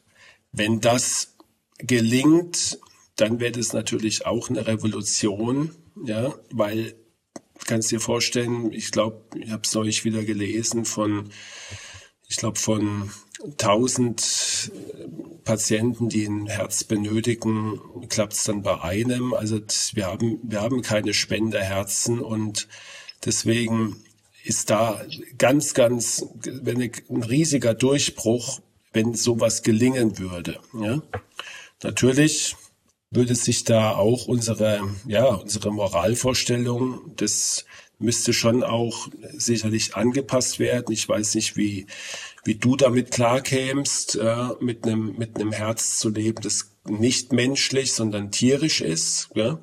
wenn 0.51 0.79
das 0.79 1.32
gelingt, 1.77 2.79
dann 3.15 3.39
wird 3.39 3.57
es 3.57 3.73
natürlich 3.73 4.25
auch 4.25 4.49
eine 4.49 4.65
Revolution, 4.65 5.71
ja, 6.03 6.33
weil 6.51 6.95
kannst 7.65 7.91
dir 7.91 7.99
vorstellen, 7.99 8.71
ich 8.71 8.91
glaube, 8.91 9.23
ich 9.35 9.51
habe 9.51 9.61
es 9.63 9.73
neulich 9.73 10.03
wieder 10.05 10.23
gelesen 10.23 10.85
von, 10.85 11.29
ich 12.27 12.37
glaube 12.37 12.59
von 12.59 13.09
1000 13.43 14.71
Patienten, 15.43 16.09
die 16.09 16.25
ein 16.25 16.47
Herz 16.47 16.83
benötigen, 16.83 17.79
klappt 18.09 18.33
es 18.33 18.43
dann 18.43 18.61
bei 18.61 18.81
einem. 18.81 19.33
Also 19.33 19.59
wir 19.93 20.07
haben 20.07 20.39
wir 20.43 20.61
haben 20.61 20.81
keine 20.81 21.13
Spenderherzen 21.13 22.19
und 22.19 22.67
deswegen 23.25 23.97
ist 24.43 24.69
da 24.69 25.01
ganz 25.37 25.73
ganz 25.73 26.25
wenn 26.43 26.81
ein 26.81 27.23
riesiger 27.23 27.73
Durchbruch, 27.73 28.61
wenn 28.93 29.13
sowas 29.13 29.63
gelingen 29.63 30.19
würde. 30.19 30.59
Ja? 30.79 31.01
Natürlich 31.83 32.55
würde 33.11 33.35
sich 33.35 33.63
da 33.63 33.95
auch 33.95 34.27
unsere, 34.27 34.81
ja, 35.07 35.25
unsere 35.25 35.71
Moralvorstellung, 35.71 37.13
das 37.15 37.65
müsste 37.99 38.33
schon 38.33 38.63
auch 38.63 39.07
sicherlich 39.33 39.95
angepasst 39.95 40.59
werden. 40.59 40.91
Ich 40.91 41.07
weiß 41.07 41.35
nicht, 41.35 41.55
wie, 41.55 41.87
wie 42.43 42.55
du 42.55 42.75
damit 42.75 43.11
klarkämst, 43.11 44.15
äh, 44.15 44.47
mit 44.59 44.85
einem, 44.85 45.15
mit 45.17 45.35
einem 45.35 45.51
Herz 45.51 45.99
zu 45.99 46.09
leben, 46.09 46.41
das 46.41 46.71
nicht 46.85 47.31
menschlich, 47.31 47.93
sondern 47.93 48.31
tierisch 48.31 48.81
ist. 48.81 49.29
Ja? 49.35 49.59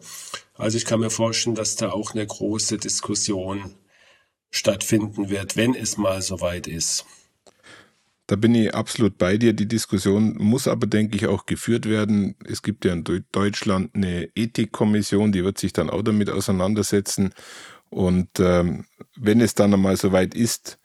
Also 0.54 0.78
ich 0.78 0.84
kann 0.84 1.00
mir 1.00 1.10
vorstellen, 1.10 1.56
dass 1.56 1.76
da 1.76 1.90
auch 1.90 2.12
eine 2.14 2.26
große 2.26 2.78
Diskussion 2.78 3.74
stattfinden 4.50 5.28
wird, 5.28 5.56
wenn 5.56 5.74
es 5.74 5.96
mal 5.96 6.22
soweit 6.22 6.66
ist. 6.66 7.04
Da 8.30 8.36
bin 8.36 8.54
ich 8.54 8.72
absolut 8.76 9.18
bei 9.18 9.38
dir. 9.38 9.54
Die 9.54 9.66
Diskussion 9.66 10.36
muss 10.38 10.68
aber, 10.68 10.86
denke 10.86 11.16
ich, 11.16 11.26
auch 11.26 11.46
geführt 11.46 11.86
werden. 11.86 12.36
Es 12.44 12.62
gibt 12.62 12.84
ja 12.84 12.92
in 12.92 13.02
Deutschland 13.32 13.92
eine 13.96 14.28
Ethikkommission, 14.36 15.32
die 15.32 15.42
wird 15.42 15.58
sich 15.58 15.72
dann 15.72 15.90
auch 15.90 16.02
damit 16.02 16.30
auseinandersetzen. 16.30 17.34
Und 17.88 18.28
ähm, 18.38 18.84
wenn 19.16 19.40
es 19.40 19.56
dann 19.56 19.74
einmal 19.74 19.96
soweit 19.96 20.36
ist, 20.36 20.78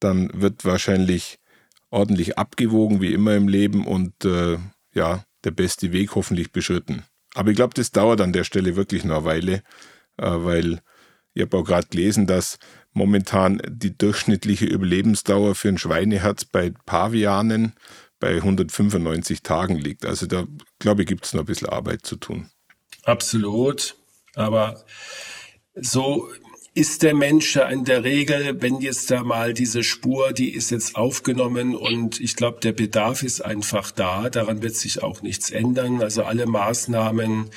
dann 0.00 0.30
wird 0.34 0.66
wahrscheinlich 0.66 1.38
ordentlich 1.88 2.36
abgewogen, 2.36 3.00
wie 3.00 3.14
immer 3.14 3.36
im 3.36 3.48
Leben 3.48 3.86
und 3.86 4.26
äh, 4.26 4.58
ja, 4.92 5.24
der 5.44 5.52
beste 5.52 5.92
Weg 5.92 6.14
hoffentlich 6.14 6.52
beschritten. 6.52 7.04
Aber 7.32 7.48
ich 7.48 7.56
glaube, 7.56 7.72
das 7.72 7.92
dauert 7.92 8.20
an 8.20 8.34
der 8.34 8.44
Stelle 8.44 8.76
wirklich 8.76 9.02
noch 9.04 9.20
eine 9.20 9.24
Weile, 9.24 9.52
äh, 10.18 10.26
weil 10.26 10.82
ich 11.32 11.40
habe 11.40 11.56
auch 11.56 11.64
gerade 11.64 11.86
gelesen, 11.86 12.26
dass 12.26 12.58
momentan 12.92 13.60
die 13.68 13.96
durchschnittliche 13.96 14.66
Überlebensdauer 14.66 15.54
für 15.54 15.68
ein 15.68 15.78
Schweineherz 15.78 16.44
bei 16.44 16.72
Pavianen 16.86 17.74
bei 18.20 18.36
195 18.36 19.42
Tagen 19.42 19.76
liegt. 19.76 20.04
Also 20.06 20.26
da, 20.26 20.46
glaube 20.78 21.02
ich, 21.02 21.08
gibt 21.08 21.24
es 21.24 21.34
noch 21.34 21.40
ein 21.40 21.46
bisschen 21.46 21.68
Arbeit 21.68 22.06
zu 22.06 22.16
tun. 22.16 22.50
Absolut. 23.04 23.96
Aber 24.34 24.84
so 25.74 26.28
ist 26.74 27.02
der 27.02 27.14
Mensch 27.14 27.56
ja 27.56 27.68
in 27.68 27.84
der 27.84 28.02
Regel, 28.04 28.62
wenn 28.62 28.80
jetzt 28.80 29.10
da 29.10 29.22
mal 29.22 29.52
diese 29.52 29.82
Spur, 29.82 30.32
die 30.32 30.54
ist 30.54 30.70
jetzt 30.70 30.96
aufgenommen 30.96 31.74
und 31.74 32.18
ich 32.20 32.34
glaube, 32.34 32.60
der 32.60 32.72
Bedarf 32.72 33.22
ist 33.22 33.44
einfach 33.44 33.90
da. 33.90 34.30
Daran 34.30 34.62
wird 34.62 34.76
sich 34.76 35.02
auch 35.02 35.20
nichts 35.20 35.50
ändern. 35.50 36.00
Also 36.00 36.24
alle 36.24 36.46
Maßnahmen, 36.46 37.50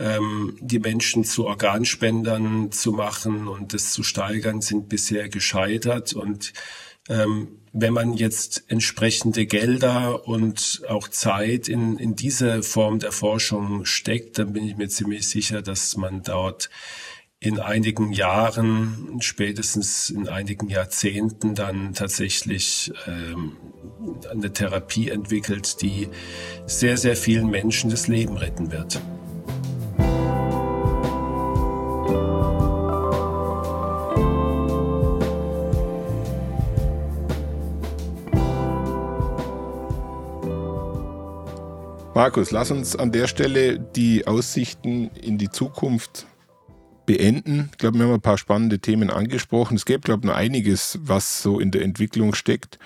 ähm, 0.00 0.56
die 0.60 0.78
Menschen 0.78 1.24
zu 1.24 1.46
Organspendern 1.46 2.72
zu 2.72 2.92
machen 2.92 3.46
und 3.46 3.74
das 3.74 3.92
zu 3.92 4.02
steigern, 4.02 4.62
sind 4.62 4.88
bisher 4.88 5.28
gescheitert. 5.28 6.14
Und 6.14 6.54
ähm, 7.08 7.60
wenn 7.72 7.92
man 7.92 8.14
jetzt 8.14 8.64
entsprechende 8.68 9.46
Gelder 9.46 10.26
und 10.26 10.82
auch 10.88 11.06
Zeit 11.08 11.68
in, 11.68 11.98
in 11.98 12.16
diese 12.16 12.62
Form 12.62 12.98
der 12.98 13.12
Forschung 13.12 13.84
steckt, 13.84 14.38
dann 14.38 14.54
bin 14.54 14.66
ich 14.66 14.76
mir 14.76 14.88
ziemlich 14.88 15.28
sicher, 15.28 15.60
dass 15.60 15.96
man 15.96 16.22
dort 16.22 16.70
in 17.38 17.58
einigen 17.58 18.12
Jahren, 18.12 19.18
spätestens 19.20 20.10
in 20.10 20.28
einigen 20.28 20.68
Jahrzehnten 20.68 21.54
dann 21.54 21.94
tatsächlich 21.94 22.92
ähm, 23.06 23.56
eine 24.30 24.52
Therapie 24.52 25.08
entwickelt, 25.08 25.80
die 25.80 26.08
sehr, 26.66 26.96
sehr 26.96 27.16
vielen 27.16 27.48
Menschen 27.48 27.90
das 27.90 28.08
Leben 28.08 28.36
retten 28.36 28.72
wird. 28.72 29.00
Markus, 42.14 42.50
lass 42.50 42.72
uns 42.72 42.96
an 42.96 43.12
der 43.12 43.28
Stelle 43.28 43.78
die 43.78 44.26
Aussichten 44.26 45.10
in 45.10 45.38
die 45.38 45.48
Zukunft 45.48 46.26
beenden. 47.06 47.68
Ich 47.70 47.78
glaube, 47.78 47.98
wir 47.98 48.06
haben 48.06 48.14
ein 48.14 48.20
paar 48.20 48.36
spannende 48.36 48.80
Themen 48.80 49.10
angesprochen. 49.10 49.76
Es 49.76 49.84
gäbe, 49.84 50.00
glaube 50.00 50.20
ich, 50.22 50.26
noch 50.26 50.34
einiges, 50.34 50.98
was 51.02 51.40
so 51.40 51.60
in 51.60 51.70
der 51.70 51.82
Entwicklung 51.82 52.34
steckt. 52.34 52.78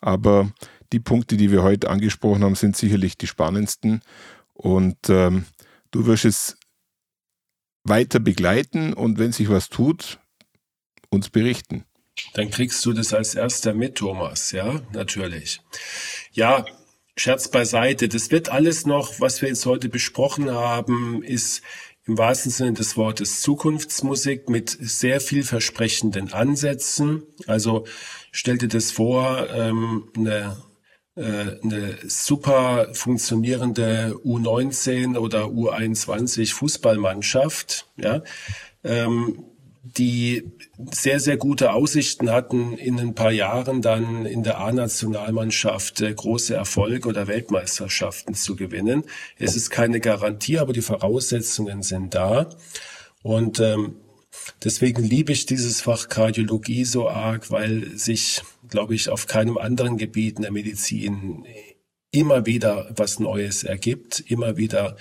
Aber 0.00 0.50
die 0.92 1.00
Punkte, 1.00 1.36
die 1.36 1.52
wir 1.52 1.62
heute 1.62 1.88
angesprochen 1.88 2.42
haben, 2.42 2.56
sind 2.56 2.76
sicherlich 2.76 3.16
die 3.16 3.28
spannendsten. 3.28 4.02
Und 4.54 5.08
ähm, 5.08 5.44
du 5.92 6.06
wirst 6.06 6.24
es 6.24 6.56
weiter 7.84 8.18
begleiten 8.18 8.92
und 8.92 9.18
wenn 9.18 9.32
sich 9.32 9.48
was 9.48 9.68
tut, 9.68 10.18
uns 11.10 11.30
berichten. 11.30 11.84
Dann 12.34 12.50
kriegst 12.50 12.84
du 12.84 12.92
das 12.92 13.12
als 13.12 13.34
erster 13.34 13.72
mit, 13.72 13.96
Thomas, 13.96 14.50
ja, 14.52 14.80
natürlich. 14.92 15.60
Ja, 16.32 16.64
Scherz 17.16 17.48
beiseite. 17.48 18.08
Das 18.08 18.30
wird 18.30 18.50
alles 18.50 18.86
noch, 18.86 19.20
was 19.20 19.40
wir 19.40 19.48
jetzt 19.48 19.66
heute 19.66 19.88
besprochen 19.88 20.50
haben, 20.50 21.22
ist 21.22 21.62
im 22.06 22.18
wahrsten 22.18 22.50
Sinne 22.50 22.72
des 22.74 22.96
Wortes 22.96 23.40
Zukunftsmusik 23.40 24.48
mit 24.48 24.76
sehr 24.80 25.20
vielversprechenden 25.20 26.32
Ansätzen. 26.32 27.22
Also 27.46 27.86
stell 28.30 28.58
dir 28.58 28.68
das 28.68 28.90
vor, 28.90 29.48
ähm, 29.50 30.10
eine, 30.16 30.56
äh, 31.16 31.62
eine 31.62 31.98
super 32.06 32.88
funktionierende 32.92 34.16
U19 34.24 35.16
oder 35.16 35.44
U21 35.44 36.52
Fußballmannschaft, 36.52 37.86
ja, 37.96 38.22
ähm, 38.82 39.44
die 39.84 40.50
sehr, 40.90 41.20
sehr 41.20 41.36
gute 41.36 41.72
Aussichten 41.72 42.30
hatten, 42.30 42.78
in 42.78 42.98
ein 42.98 43.14
paar 43.14 43.30
Jahren 43.30 43.82
dann 43.82 44.24
in 44.24 44.42
der 44.42 44.58
A-Nationalmannschaft 44.58 46.00
äh, 46.00 46.14
große 46.14 46.54
Erfolge 46.54 47.08
oder 47.08 47.28
Weltmeisterschaften 47.28 48.34
zu 48.34 48.56
gewinnen. 48.56 49.04
Es 49.38 49.56
ist 49.56 49.70
keine 49.70 50.00
Garantie, 50.00 50.58
aber 50.58 50.72
die 50.72 50.80
Voraussetzungen 50.80 51.82
sind 51.82 52.14
da. 52.14 52.48
Und 53.22 53.60
ähm, 53.60 53.96
deswegen 54.64 55.02
liebe 55.02 55.32
ich 55.32 55.44
dieses 55.44 55.82
Fach 55.82 56.08
Kardiologie 56.08 56.86
so 56.86 57.08
arg, 57.08 57.50
weil 57.50 57.96
sich, 57.96 58.42
glaube 58.70 58.94
ich, 58.94 59.10
auf 59.10 59.26
keinem 59.26 59.58
anderen 59.58 59.98
Gebiet 59.98 60.36
in 60.36 60.42
der 60.42 60.52
Medizin 60.52 61.44
immer 62.14 62.46
wieder 62.46 62.90
was 62.96 63.18
Neues 63.18 63.64
ergibt, 63.64 64.22
immer 64.28 64.56
wieder 64.56 64.96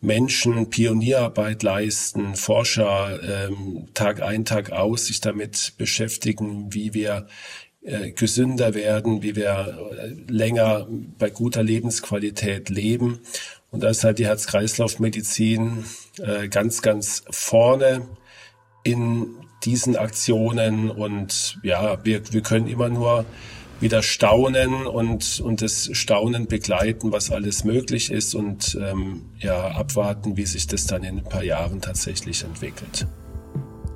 Menschen 0.00 0.70
Pionierarbeit 0.70 1.62
leisten, 1.62 2.36
Forscher 2.36 3.20
ähm, 3.48 3.88
Tag 3.94 4.22
ein, 4.22 4.44
Tag 4.44 4.70
aus 4.72 5.06
sich 5.06 5.20
damit 5.20 5.74
beschäftigen, 5.76 6.72
wie 6.72 6.94
wir 6.94 7.26
äh, 7.82 8.12
gesünder 8.12 8.74
werden, 8.74 9.22
wie 9.22 9.34
wir 9.34 9.90
äh, 9.98 10.32
länger 10.32 10.86
bei 11.18 11.30
guter 11.30 11.62
Lebensqualität 11.62 12.68
leben. 12.68 13.20
Und 13.70 13.82
da 13.82 13.88
ist 13.88 14.04
halt 14.04 14.18
die 14.18 14.26
Herz-Kreislauf-Medizin 14.26 15.84
äh, 16.20 16.48
ganz, 16.48 16.82
ganz 16.82 17.24
vorne 17.30 18.06
in 18.84 19.34
diesen 19.64 19.96
Aktionen. 19.96 20.90
Und 20.90 21.58
ja, 21.62 22.04
wir, 22.04 22.32
wir 22.32 22.42
können 22.42 22.68
immer 22.68 22.88
nur 22.88 23.24
wieder 23.82 24.02
staunen 24.02 24.86
und, 24.86 25.40
und 25.40 25.60
das 25.60 25.90
Staunen 25.92 26.46
begleiten, 26.46 27.12
was 27.12 27.30
alles 27.30 27.64
möglich 27.64 28.10
ist 28.10 28.34
und 28.34 28.78
ähm, 28.80 29.22
ja, 29.38 29.72
abwarten, 29.72 30.36
wie 30.36 30.46
sich 30.46 30.66
das 30.66 30.86
dann 30.86 31.02
in 31.02 31.18
ein 31.18 31.24
paar 31.24 31.42
Jahren 31.42 31.80
tatsächlich 31.80 32.44
entwickelt. 32.44 33.06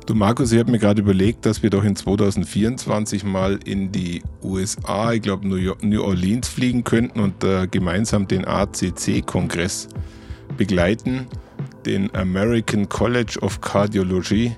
Du 0.06 0.14
Markus, 0.14 0.52
ich 0.52 0.58
habe 0.60 0.70
mir 0.70 0.78
gerade 0.78 1.00
überlegt, 1.00 1.46
dass 1.46 1.62
wir 1.64 1.70
doch 1.70 1.82
in 1.82 1.96
2024 1.96 3.24
mal 3.24 3.58
in 3.64 3.90
die 3.90 4.22
USA, 4.42 5.12
ich 5.12 5.22
glaube 5.22 5.48
New 5.48 6.02
Orleans 6.02 6.48
fliegen 6.48 6.84
könnten 6.84 7.18
und 7.18 7.42
äh, 7.42 7.66
gemeinsam 7.66 8.28
den 8.28 8.44
ACC-Kongress 8.44 9.88
begleiten, 10.56 11.26
den 11.86 12.14
American 12.14 12.88
College 12.88 13.38
of 13.40 13.60
Cardiology. 13.60 14.56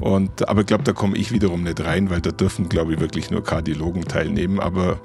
Und, 0.00 0.48
aber 0.48 0.62
ich 0.62 0.66
glaube, 0.66 0.84
da 0.84 0.92
komme 0.92 1.16
ich 1.16 1.32
wiederum 1.32 1.62
nicht 1.62 1.80
rein, 1.84 2.10
weil 2.10 2.20
da 2.20 2.30
dürfen, 2.30 2.68
glaube 2.68 2.94
ich, 2.94 3.00
wirklich 3.00 3.30
nur 3.30 3.44
Kardiologen 3.44 4.04
teilnehmen. 4.04 4.58
Aber 4.58 4.98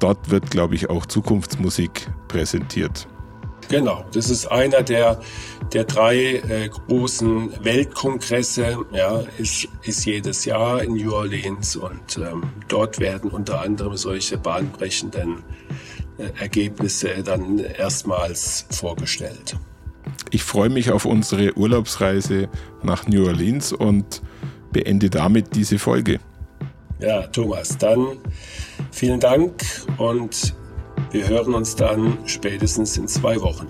dort 0.00 0.30
wird, 0.30 0.50
glaube 0.50 0.74
ich, 0.74 0.90
auch 0.90 1.06
Zukunftsmusik 1.06 2.08
präsentiert. 2.26 3.08
Genau, 3.68 4.04
das 4.12 4.30
ist 4.30 4.46
einer 4.46 4.82
der, 4.82 5.20
der 5.74 5.84
drei 5.84 6.36
äh, 6.36 6.68
großen 6.68 7.62
Weltkongresse, 7.62 8.78
ja, 8.92 9.22
ist, 9.36 9.68
ist 9.82 10.06
jedes 10.06 10.46
Jahr 10.46 10.82
in 10.82 10.94
New 10.94 11.12
Orleans 11.12 11.76
und 11.76 12.16
ähm, 12.16 12.44
dort 12.68 12.98
werden 12.98 13.30
unter 13.30 13.60
anderem 13.60 13.96
solche 13.98 14.38
bahnbrechenden 14.38 15.42
äh, 16.16 16.30
Ergebnisse 16.40 17.22
dann 17.22 17.58
erstmals 17.58 18.64
vorgestellt. 18.70 19.58
Ich 20.30 20.42
freue 20.42 20.68
mich 20.68 20.90
auf 20.90 21.04
unsere 21.04 21.56
Urlaubsreise 21.56 22.48
nach 22.82 23.06
New 23.06 23.24
Orleans 23.26 23.72
und 23.72 24.20
beende 24.72 25.10
damit 25.10 25.54
diese 25.54 25.78
Folge. 25.78 26.18
Ja, 27.00 27.22
Thomas, 27.28 27.78
dann 27.78 28.18
vielen 28.90 29.20
Dank 29.20 29.62
und 29.96 30.56
wir 31.10 31.26
hören 31.28 31.54
uns 31.54 31.74
dann 31.76 32.18
spätestens 32.26 32.98
in 32.98 33.08
zwei 33.08 33.40
Wochen. 33.40 33.66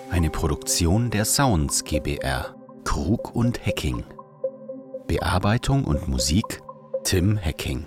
Eine 0.09 0.29
Produktion 0.29 1.09
der 1.09 1.25
Sounds 1.25 1.83
GBR. 1.83 2.55
Krug 2.83 3.35
und 3.35 3.65
Hacking. 3.65 4.03
Bearbeitung 5.07 5.85
und 5.85 6.07
Musik 6.07 6.61
Tim 7.03 7.39
Hacking. 7.39 7.85